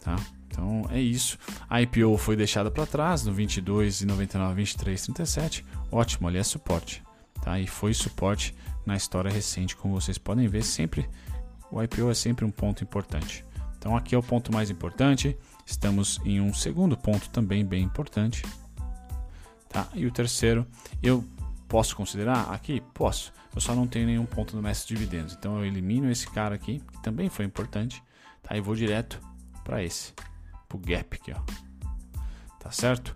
tá? 0.02 0.16
Então 0.48 0.86
é 0.90 1.00
isso. 1.00 1.38
A 1.70 1.82
IPO 1.82 2.18
foi 2.18 2.38
deixada 2.38 2.72
para 2.72 2.86
trás 2.86 3.26
no 3.26 3.36
22,99, 3.36 4.56
23,37. 4.56 5.66
Ótimo, 5.92 6.30
ali 6.30 6.38
é 6.38 6.44
suporte. 6.44 7.04
Tá? 7.42 7.60
E 7.60 7.68
foi 7.68 7.94
suporte 7.94 8.56
na 8.86 8.96
história 8.96 9.30
recente, 9.30 9.76
como 9.76 10.00
vocês 10.00 10.18
podem 10.18 10.48
ver, 10.48 10.64
sempre 10.64 11.10
o 11.70 11.84
IPO 11.84 12.10
é 12.10 12.14
sempre 12.14 12.46
um 12.46 12.52
ponto 12.52 12.84
importante. 12.86 13.46
Então 13.78 13.98
aqui 13.98 14.16
é 14.16 14.18
o 14.18 14.24
ponto 14.24 14.54
mais 14.54 14.70
importante. 14.70 15.38
Estamos 15.66 16.22
em 16.24 16.40
um 16.40 16.54
segundo 16.54 16.96
ponto 16.96 17.30
também 17.32 17.66
bem 17.66 17.84
importante. 17.84 18.44
Tá? 19.68 19.90
E 19.94 20.06
o 20.06 20.12
terceiro, 20.12 20.66
eu 21.04 21.26
posso 21.72 21.96
considerar 21.96 22.52
aqui? 22.52 22.84
Posso. 22.94 23.32
Eu 23.56 23.62
só 23.62 23.74
não 23.74 23.88
tenho 23.88 24.06
nenhum 24.06 24.26
ponto 24.26 24.58
no 24.58 24.62
mestre 24.62 24.90
de 24.90 25.00
dividendos. 25.00 25.34
Então 25.34 25.58
eu 25.58 25.66
elimino 25.66 26.12
esse 26.12 26.30
cara 26.30 26.54
aqui, 26.54 26.82
que 26.92 27.02
também 27.02 27.30
foi 27.30 27.46
importante, 27.46 28.04
tá? 28.44 28.58
E 28.58 28.60
vou 28.60 28.76
direto 28.76 29.22
para 29.64 29.82
esse 29.82 30.14
pro 30.68 30.78
gap 30.78 31.16
aqui, 31.16 31.32
ó. 31.32 31.40
Tá 32.60 32.72
certo? 32.72 33.16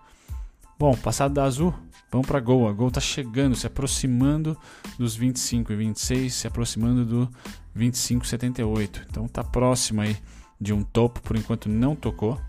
Bom, 0.80 0.96
passado 0.96 1.34
da 1.34 1.44
azul, 1.44 1.74
vamos 2.10 2.28
para 2.28 2.40
Gol. 2.40 2.70
A 2.70 2.72
Gol 2.72 2.90
tá 2.90 3.02
chegando, 3.02 3.58
se 3.58 3.68
aproximando 3.68 4.58
dos 4.98 5.18
25 5.18 5.74
e 5.74 5.76
26, 5.76 6.34
se 6.34 6.48
aproximando 6.48 7.04
do 7.04 7.30
25,78. 7.78 9.06
Então 9.10 9.28
tá 9.28 9.44
próximo 9.44 10.00
aí 10.00 10.16
de 10.62 10.72
um 10.72 10.82
topo, 10.82 11.20
por 11.20 11.36
enquanto 11.36 11.68
não 11.68 11.94
tocou 11.94 12.40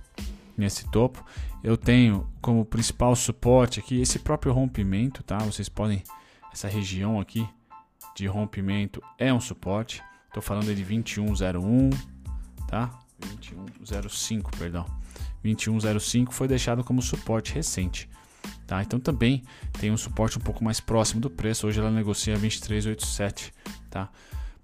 nesse 0.57 0.88
topo. 0.88 1.25
Eu 1.66 1.76
tenho 1.76 2.29
como 2.40 2.64
principal 2.64 3.16
suporte 3.16 3.81
aqui 3.81 4.00
esse 4.00 4.20
próprio 4.20 4.52
rompimento, 4.52 5.24
tá? 5.24 5.38
Vocês 5.38 5.68
podem 5.68 6.00
essa 6.52 6.68
região 6.68 7.18
aqui 7.18 7.44
de 8.14 8.29
rompimento 8.29 9.02
é 9.18 9.35
um 9.35 9.40
suporte. 9.40 10.00
Estou 10.29 10.40
falando 10.40 10.72
de 10.72 10.85
2101, 10.85 11.90
tá? 12.68 12.96
2105, 13.18 14.57
perdão. 14.57 14.87
2105 15.42 16.33
foi 16.33 16.46
deixado 16.46 16.85
como 16.85 17.02
suporte 17.02 17.52
recente. 17.52 18.09
Tá? 18.64 18.81
Então 18.81 19.00
também 19.00 19.42
tem 19.81 19.90
um 19.90 19.96
suporte 19.96 20.38
um 20.38 20.42
pouco 20.42 20.62
mais 20.62 20.79
próximo 20.79 21.20
do 21.20 21.29
preço. 21.29 21.66
Hoje 21.66 21.81
ela 21.81 21.90
negocia 21.90 22.38
23,87. 22.38 23.52
Tá? 23.90 24.09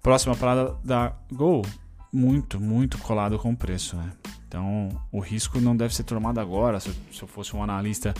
Próxima 0.01 0.37
parada 0.37 0.73
da 0.81 1.13
Gol, 1.29 1.65
muito, 2.13 2.61
muito 2.61 2.97
colado 2.99 3.37
com 3.37 3.51
o 3.51 3.57
preço. 3.57 3.97
Né? 3.97 4.09
Então 4.53 4.89
o 5.11 5.19
risco 5.19 5.59
não 5.59 5.75
deve 5.75 5.95
ser 5.95 6.03
tomado 6.03 6.39
agora. 6.39 6.79
Se 6.79 6.91
eu, 7.19 7.27
fosse 7.27 7.55
um 7.55 7.63
analista 7.63 8.13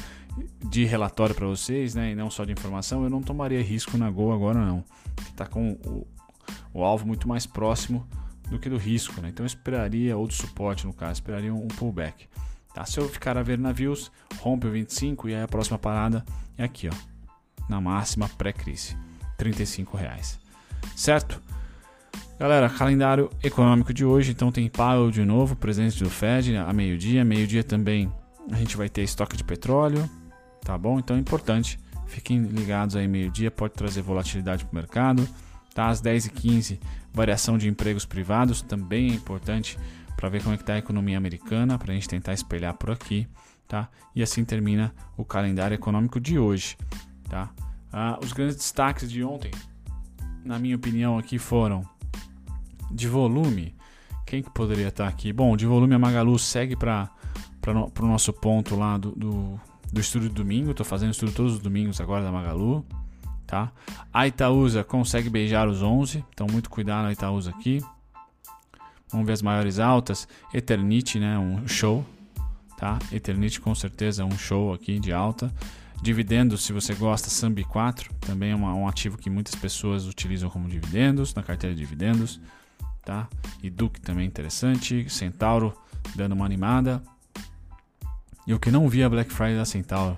de 0.68 0.84
relatório 0.84 1.36
para 1.36 1.46
vocês, 1.46 1.94
né, 1.94 2.10
e 2.10 2.16
não 2.16 2.32
só 2.32 2.44
de 2.44 2.52
informação, 2.52 3.04
eu 3.04 3.10
não 3.10 3.22
tomaria 3.22 3.62
risco 3.62 4.00
na 4.00 4.10
Gol 4.10 4.34
agora 4.34 4.58
não. 4.58 4.84
Está 5.30 5.46
com 5.46 5.74
o, 5.86 6.08
o 6.74 6.84
alvo 6.84 7.06
muito 7.06 7.28
mais 7.28 7.46
próximo 7.46 8.08
do 8.50 8.58
que 8.58 8.68
do 8.68 8.78
risco, 8.78 9.22
né? 9.22 9.30
Então 9.30 9.44
eu 9.44 9.48
esperaria, 9.48 10.18
ou 10.18 10.26
do 10.26 10.34
suporte 10.34 10.88
no 10.88 10.94
caso, 10.94 11.14
esperaria 11.14 11.54
um 11.54 11.68
pullback. 11.68 12.28
Tá? 12.74 12.84
Se 12.84 13.00
eu 13.00 13.08
ficar 13.08 13.38
a 13.38 13.44
ver 13.44 13.60
navios, 13.60 14.12
rompe 14.40 14.66
o 14.66 14.72
25 14.72 15.30
e 15.30 15.36
aí 15.36 15.44
a 15.44 15.48
próxima 15.48 15.78
parada 15.78 16.26
é 16.58 16.64
aqui, 16.64 16.90
ó, 16.90 17.70
na 17.70 17.80
máxima 17.80 18.28
pré-crise, 18.28 18.98
35 19.38 19.96
reais, 19.96 20.40
certo? 20.96 21.40
Galera, 22.40 22.70
calendário 22.70 23.30
econômico 23.44 23.94
de 23.94 24.04
hoje, 24.04 24.32
então 24.32 24.52
tem 24.52 24.68
Powell 24.68 25.12
de 25.12 25.24
novo, 25.24 25.56
presidente 25.56 26.04
do 26.04 26.10
Fed 26.10 26.56
a 26.58 26.74
meio-dia, 26.74 27.24
meio-dia 27.24 27.64
também 27.64 28.12
a 28.52 28.56
gente 28.56 28.76
vai 28.76 28.90
ter 28.90 29.04
estoque 29.04 29.38
de 29.38 29.44
petróleo, 29.44 30.10
tá 30.62 30.78
bom? 30.78 31.00
Então 31.00 31.16
é 31.16 31.20
importante, 31.20 31.80
fiquem 32.08 32.42
ligados 32.42 32.96
aí 32.96 33.08
meio-dia, 33.08 33.50
pode 33.50 33.74
trazer 33.74 34.02
volatilidade 34.02 34.66
para 34.66 34.72
o 34.72 34.76
mercado. 34.76 35.28
Tá? 35.74 35.88
Às 35.88 36.02
10h15, 36.02 36.80
variação 37.12 37.58
de 37.58 37.68
empregos 37.68 38.06
privados, 38.06 38.62
também 38.62 39.12
é 39.12 39.16
importante 39.16 39.78
para 40.16 40.30
ver 40.30 40.42
como 40.42 40.54
é 40.54 40.58
está 40.58 40.74
a 40.74 40.78
economia 40.78 41.18
americana, 41.18 41.78
para 41.78 41.92
a 41.92 41.96
gente 41.96 42.08
tentar 42.08 42.34
espelhar 42.34 42.76
por 42.76 42.92
aqui. 42.92 43.28
Tá? 43.68 43.90
E 44.16 44.22
assim 44.22 44.46
termina 44.46 44.94
o 45.18 45.26
calendário 45.26 45.74
econômico 45.74 46.20
de 46.20 46.38
hoje. 46.38 46.78
Tá? 47.28 47.50
Ah, 47.92 48.20
os 48.24 48.32
grandes 48.34 48.58
destaques 48.58 49.10
de 49.12 49.24
ontem, 49.24 49.52
na 50.46 50.60
minha 50.60 50.76
opinião, 50.76 51.18
aqui 51.18 51.40
foram 51.40 51.84
de 52.94 53.08
volume. 53.08 53.76
Quem 54.26 54.42
que 54.42 54.50
poderia 54.50 54.88
estar 54.88 55.08
aqui? 55.08 55.34
Bom, 55.34 55.58
de 55.58 55.66
volume 55.66 55.96
a 55.96 56.00
Magalu 56.00 56.38
segue 56.40 56.76
para 56.76 57.10
o 58.00 58.06
nosso 58.06 58.32
ponto 58.32 58.76
lá 58.76 58.98
do, 58.98 59.12
do, 59.12 59.60
do 59.92 60.00
estudo 60.00 60.30
de 60.30 60.36
domingo. 60.36 60.72
Estou 60.72 60.86
fazendo 60.86 61.12
estudo 61.12 61.32
todos 61.32 61.54
os 61.54 61.60
domingos 61.60 62.00
agora 62.00 62.24
da 62.24 62.32
Magalu 62.32 62.86
tá? 63.54 63.72
A 64.12 64.28
Itaúsa 64.28 64.84
consegue 64.84 65.30
beijar 65.30 65.68
os 65.68 65.84
11, 65.84 66.26
então 66.34 66.48
muito 66.52 66.70
cuidado 66.72 67.04
na 67.04 67.12
Itaúsa 67.12 67.52
aqui. 67.52 67.80
Vamos 69.12 69.28
ver 69.28 69.34
as 69.34 69.44
maiores 69.44 69.78
altas. 69.78 70.28
Eternite, 70.52 71.20
né, 71.20 71.38
um 71.38 71.68
show, 71.68 72.04
tá? 72.78 72.98
Eternite 73.12 73.62
com 73.62 73.76
certeza 73.76 74.26
um 74.26 74.36
show 74.38 74.74
aqui 74.74 75.00
de 75.00 75.14
alta. 75.14 75.54
Dividendos, 76.02 76.64
se 76.64 76.74
você 76.74 76.96
gosta, 76.96 77.30
Sambi 77.30 77.64
4, 77.64 78.12
também 78.22 78.52
é 78.52 78.56
uma, 78.56 78.74
um 78.74 78.88
ativo 78.88 79.18
que 79.18 79.30
muitas 79.30 79.54
pessoas 79.54 80.08
utilizam 80.08 80.50
como 80.50 80.68
dividendos, 80.68 81.34
na 81.36 81.44
carteira 81.44 81.76
de 81.76 81.80
dividendos, 81.80 82.42
tá? 83.04 83.28
E 83.62 83.70
Duke 83.70 84.02
também 84.02 84.26
interessante, 84.26 85.08
Centauro 85.10 85.78
dando 86.16 86.34
uma 86.34 86.46
animada. 86.46 87.02
E 88.46 88.54
o 88.54 88.60
que 88.60 88.72
não 88.72 88.90
vi 88.90 89.04
a 89.04 89.10
Black 89.10 89.32
Friday 89.32 89.58
da 89.58 89.66
Centauro, 89.66 90.18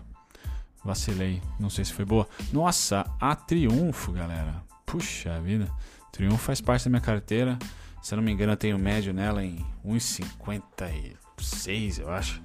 Vacilei, 0.83 1.41
não 1.59 1.69
sei 1.69 1.85
se 1.85 1.93
foi 1.93 2.05
boa. 2.05 2.27
Nossa, 2.51 3.05
a 3.19 3.35
Triunfo, 3.35 4.11
galera. 4.11 4.63
Puxa 4.85 5.39
vida. 5.41 5.71
Triunfo 6.11 6.37
faz 6.37 6.61
parte 6.61 6.85
da 6.85 6.89
minha 6.89 7.01
carteira. 7.01 7.57
Se 8.01 8.13
eu 8.13 8.17
não 8.17 8.23
me 8.23 8.31
engano, 8.31 8.53
eu 8.53 8.57
tenho 8.57 8.77
médio 8.77 9.13
nela 9.13 9.43
em 9.43 9.65
1,56, 9.85 11.99
eu 11.99 12.11
acho. 12.11 12.41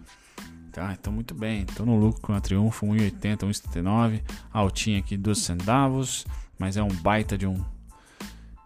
Tá, 0.72 0.96
então 0.98 1.12
muito 1.12 1.35
bem. 1.35 1.62
Estou 1.62 1.85
no 1.85 1.98
lucro 1.98 2.22
com 2.22 2.33
a 2.33 2.40
Triunfo, 2.40 2.87
1,80, 2.87 3.40
1,79. 3.40 4.22
Altinha 4.53 5.00
aqui, 5.00 5.16
2 5.16 5.37
centavos. 5.37 6.24
Mas 6.59 6.76
é 6.76 6.83
um 6.83 6.88
baita 6.88 7.37
de 7.37 7.46
um 7.46 7.62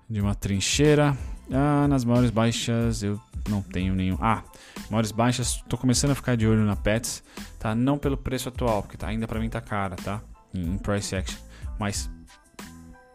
de 0.08 0.20
uma 0.20 0.34
trincheira. 0.34 1.16
Ah, 1.50 1.86
nas 1.88 2.04
maiores 2.04 2.30
baixas 2.30 3.02
eu 3.02 3.20
não 3.48 3.62
tenho 3.62 3.94
nenhum. 3.94 4.16
Ah, 4.20 4.42
maiores 4.90 5.12
baixas, 5.12 5.62
tô 5.68 5.76
começando 5.76 6.12
a 6.12 6.14
ficar 6.14 6.36
de 6.36 6.46
olho 6.46 6.64
na 6.64 6.76
Pets, 6.76 7.22
tá? 7.58 7.74
Não 7.74 7.98
pelo 7.98 8.16
preço 8.16 8.48
atual, 8.48 8.82
porque 8.82 8.96
tá, 8.96 9.08
ainda 9.08 9.26
para 9.26 9.40
mim 9.40 9.48
tá 9.48 9.60
cara, 9.60 9.96
tá? 9.96 10.22
Em, 10.52 10.78
price 10.78 11.14
action, 11.16 11.38
mas 11.78 12.10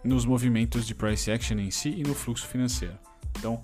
nos 0.03 0.25
movimentos 0.25 0.85
de 0.85 0.93
price 0.93 1.31
action 1.31 1.57
em 1.57 1.71
si 1.71 1.89
e 1.89 2.03
no 2.03 2.13
fluxo 2.13 2.45
financeiro. 2.47 2.95
Então, 3.37 3.61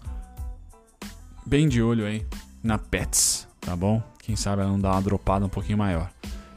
bem 1.46 1.68
de 1.68 1.82
olho 1.82 2.06
aí 2.06 2.26
na 2.64 2.78
Pets, 2.78 3.48
tá 3.60 3.76
bom? 3.76 4.02
Quem 4.20 4.36
sabe 4.36 4.62
ela 4.62 4.72
não 4.72 4.80
dá 4.80 4.92
uma 4.92 5.02
dropada 5.02 5.46
um 5.46 5.50
pouquinho 5.50 5.78
maior. 5.78 6.10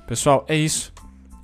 Pessoal, 0.06 0.44
é 0.48 0.56
isso. 0.56 0.92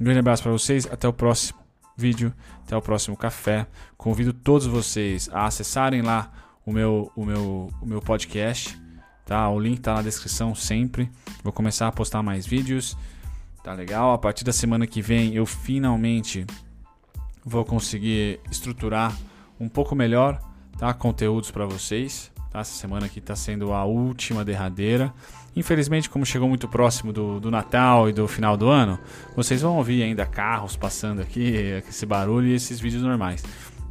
Um 0.00 0.04
grande 0.04 0.20
abraço 0.20 0.42
para 0.42 0.52
vocês, 0.52 0.86
até 0.90 1.06
o 1.06 1.12
próximo 1.12 1.58
vídeo, 1.96 2.32
até 2.62 2.76
o 2.76 2.82
próximo 2.82 3.16
café. 3.16 3.66
Convido 3.96 4.32
todos 4.32 4.66
vocês 4.66 5.28
a 5.32 5.44
acessarem 5.44 6.00
lá 6.02 6.32
o 6.66 6.72
meu, 6.72 7.10
o 7.14 7.24
meu, 7.24 7.70
o 7.80 7.86
meu 7.86 8.00
podcast. 8.00 8.78
Tá? 9.24 9.48
O 9.48 9.58
link 9.58 9.78
está 9.78 9.94
na 9.94 10.02
descrição 10.02 10.54
sempre. 10.54 11.10
Vou 11.42 11.52
começar 11.52 11.88
a 11.88 11.92
postar 11.92 12.22
mais 12.22 12.46
vídeos. 12.46 12.96
Tá 13.62 13.72
legal? 13.72 14.12
A 14.12 14.18
partir 14.18 14.44
da 14.44 14.52
semana 14.52 14.86
que 14.86 15.00
vem 15.00 15.34
eu 15.34 15.46
finalmente 15.46 16.46
vou 17.44 17.64
conseguir 17.64 18.40
estruturar 18.50 19.16
um 19.58 19.68
pouco 19.68 19.94
melhor 19.94 20.40
tá? 20.78 20.92
conteúdos 20.92 21.50
para 21.50 21.64
vocês. 21.64 22.30
Tá? 22.50 22.60
Essa 22.60 22.74
semana 22.74 23.06
aqui 23.06 23.18
está 23.18 23.34
sendo 23.34 23.72
a 23.72 23.84
última 23.84 24.44
derradeira. 24.44 25.12
Infelizmente, 25.56 26.10
como 26.10 26.26
chegou 26.26 26.48
muito 26.48 26.68
próximo 26.68 27.12
do, 27.12 27.38
do, 27.38 27.50
Natal 27.50 28.08
e 28.08 28.12
do 28.12 28.26
final 28.26 28.56
do 28.56 28.68
ano, 28.68 28.98
vocês 29.36 29.62
vão 29.62 29.76
ouvir 29.76 30.02
ainda 30.02 30.26
carros 30.26 30.76
passando 30.76 31.22
aqui, 31.22 31.54
esse 31.88 32.04
barulho 32.04 32.48
e 32.48 32.54
esses 32.54 32.80
vídeos 32.80 33.02
normais. 33.02 33.42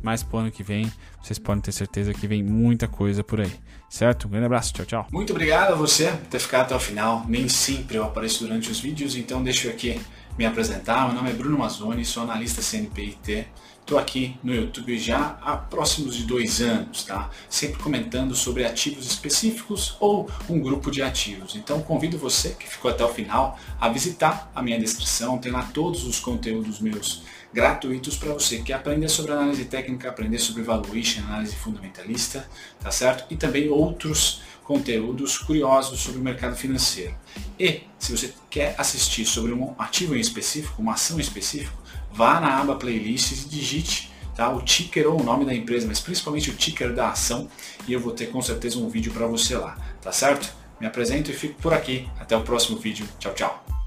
Mas 0.01 0.21
pro 0.21 0.39
ano 0.39 0.51
que 0.51 0.61
vem, 0.61 0.91
vocês 1.23 1.39
podem 1.39 1.61
ter 1.61 1.71
certeza 1.71 2.13
que 2.13 2.27
vem 2.27 2.43
muita 2.43 2.85
coisa 2.85 3.23
por 3.23 3.39
aí. 3.39 3.51
Certo? 3.89 4.27
Um 4.27 4.31
grande 4.31 4.47
abraço, 4.47 4.73
tchau, 4.73 4.85
tchau. 4.85 5.07
Muito 5.09 5.31
obrigado 5.31 5.71
a 5.71 5.75
você 5.75 6.07
por 6.07 6.27
ter 6.27 6.39
ficado 6.39 6.63
até 6.63 6.75
o 6.75 6.79
final. 6.79 7.23
Nem 7.27 7.47
sempre 7.47 7.95
eu 7.95 8.03
apareço 8.03 8.43
durante 8.43 8.69
os 8.69 8.79
vídeos, 8.79 9.15
então 9.15 9.41
deixa 9.41 9.67
eu 9.67 9.71
aqui 9.71 10.01
me 10.37 10.45
apresentar. 10.45 11.05
Meu 11.07 11.15
nome 11.15 11.29
é 11.29 11.33
Bruno 11.33 11.57
Mazzoni, 11.57 12.03
sou 12.03 12.23
analista 12.23 12.61
CNPIT. 12.61 13.47
Estou 13.79 13.97
aqui 13.97 14.37
no 14.43 14.53
YouTube 14.53 14.97
já 14.97 15.37
há 15.41 15.55
próximos 15.55 16.15
de 16.15 16.23
dois 16.23 16.61
anos, 16.61 17.03
tá? 17.03 17.29
Sempre 17.49 17.81
comentando 17.83 18.33
sobre 18.33 18.65
ativos 18.65 19.05
específicos 19.05 19.95
ou 19.99 20.29
um 20.49 20.59
grupo 20.59 20.89
de 20.89 21.01
ativos. 21.01 21.55
Então 21.55 21.81
convido 21.81 22.17
você 22.17 22.49
que 22.49 22.67
ficou 22.67 22.89
até 22.89 23.03
o 23.03 23.09
final 23.09 23.59
a 23.79 23.89
visitar 23.89 24.51
a 24.55 24.61
minha 24.61 24.79
descrição, 24.79 25.37
tem 25.37 25.51
lá 25.51 25.63
todos 25.73 26.05
os 26.05 26.19
conteúdos 26.19 26.79
meus 26.79 27.23
gratuitos 27.53 28.17
para 28.17 28.33
você 28.33 28.59
que 28.59 28.73
aprender 28.73 29.07
sobre 29.07 29.31
análise 29.31 29.65
técnica, 29.65 30.09
aprender 30.09 30.39
sobre 30.39 30.63
valuation, 30.63 31.21
análise 31.21 31.55
fundamentalista, 31.55 32.47
tá 32.79 32.89
certo? 32.91 33.25
E 33.29 33.35
também 33.35 33.69
outros 33.69 34.41
conteúdos 34.63 35.37
curiosos 35.37 35.99
sobre 35.99 36.19
o 36.19 36.23
mercado 36.23 36.55
financeiro. 36.55 37.15
E 37.59 37.81
se 37.99 38.11
você 38.11 38.33
quer 38.49 38.75
assistir 38.77 39.25
sobre 39.25 39.53
um 39.53 39.75
ativo 39.77 40.15
em 40.15 40.19
específico, 40.19 40.81
uma 40.81 40.93
ação 40.93 41.19
específica, 41.19 41.73
vá 42.11 42.39
na 42.39 42.59
aba 42.59 42.75
playlists 42.75 43.43
e 43.45 43.49
digite 43.49 44.11
tá, 44.35 44.49
o 44.51 44.61
ticker 44.61 45.07
ou 45.07 45.21
o 45.21 45.23
nome 45.23 45.45
da 45.45 45.53
empresa, 45.53 45.85
mas 45.85 45.99
principalmente 45.99 46.49
o 46.49 46.55
ticker 46.55 46.93
da 46.93 47.09
ação 47.09 47.47
e 47.87 47.93
eu 47.93 47.99
vou 47.99 48.13
ter 48.13 48.27
com 48.27 48.41
certeza 48.41 48.79
um 48.79 48.89
vídeo 48.89 49.11
para 49.11 49.27
você 49.27 49.55
lá, 49.55 49.77
tá 50.01 50.11
certo? 50.11 50.51
Me 50.79 50.87
apresento 50.87 51.31
e 51.31 51.33
fico 51.33 51.61
por 51.61 51.73
aqui. 51.73 52.09
Até 52.19 52.35
o 52.35 52.41
próximo 52.41 52.77
vídeo. 52.77 53.07
Tchau, 53.19 53.33
tchau. 53.33 53.82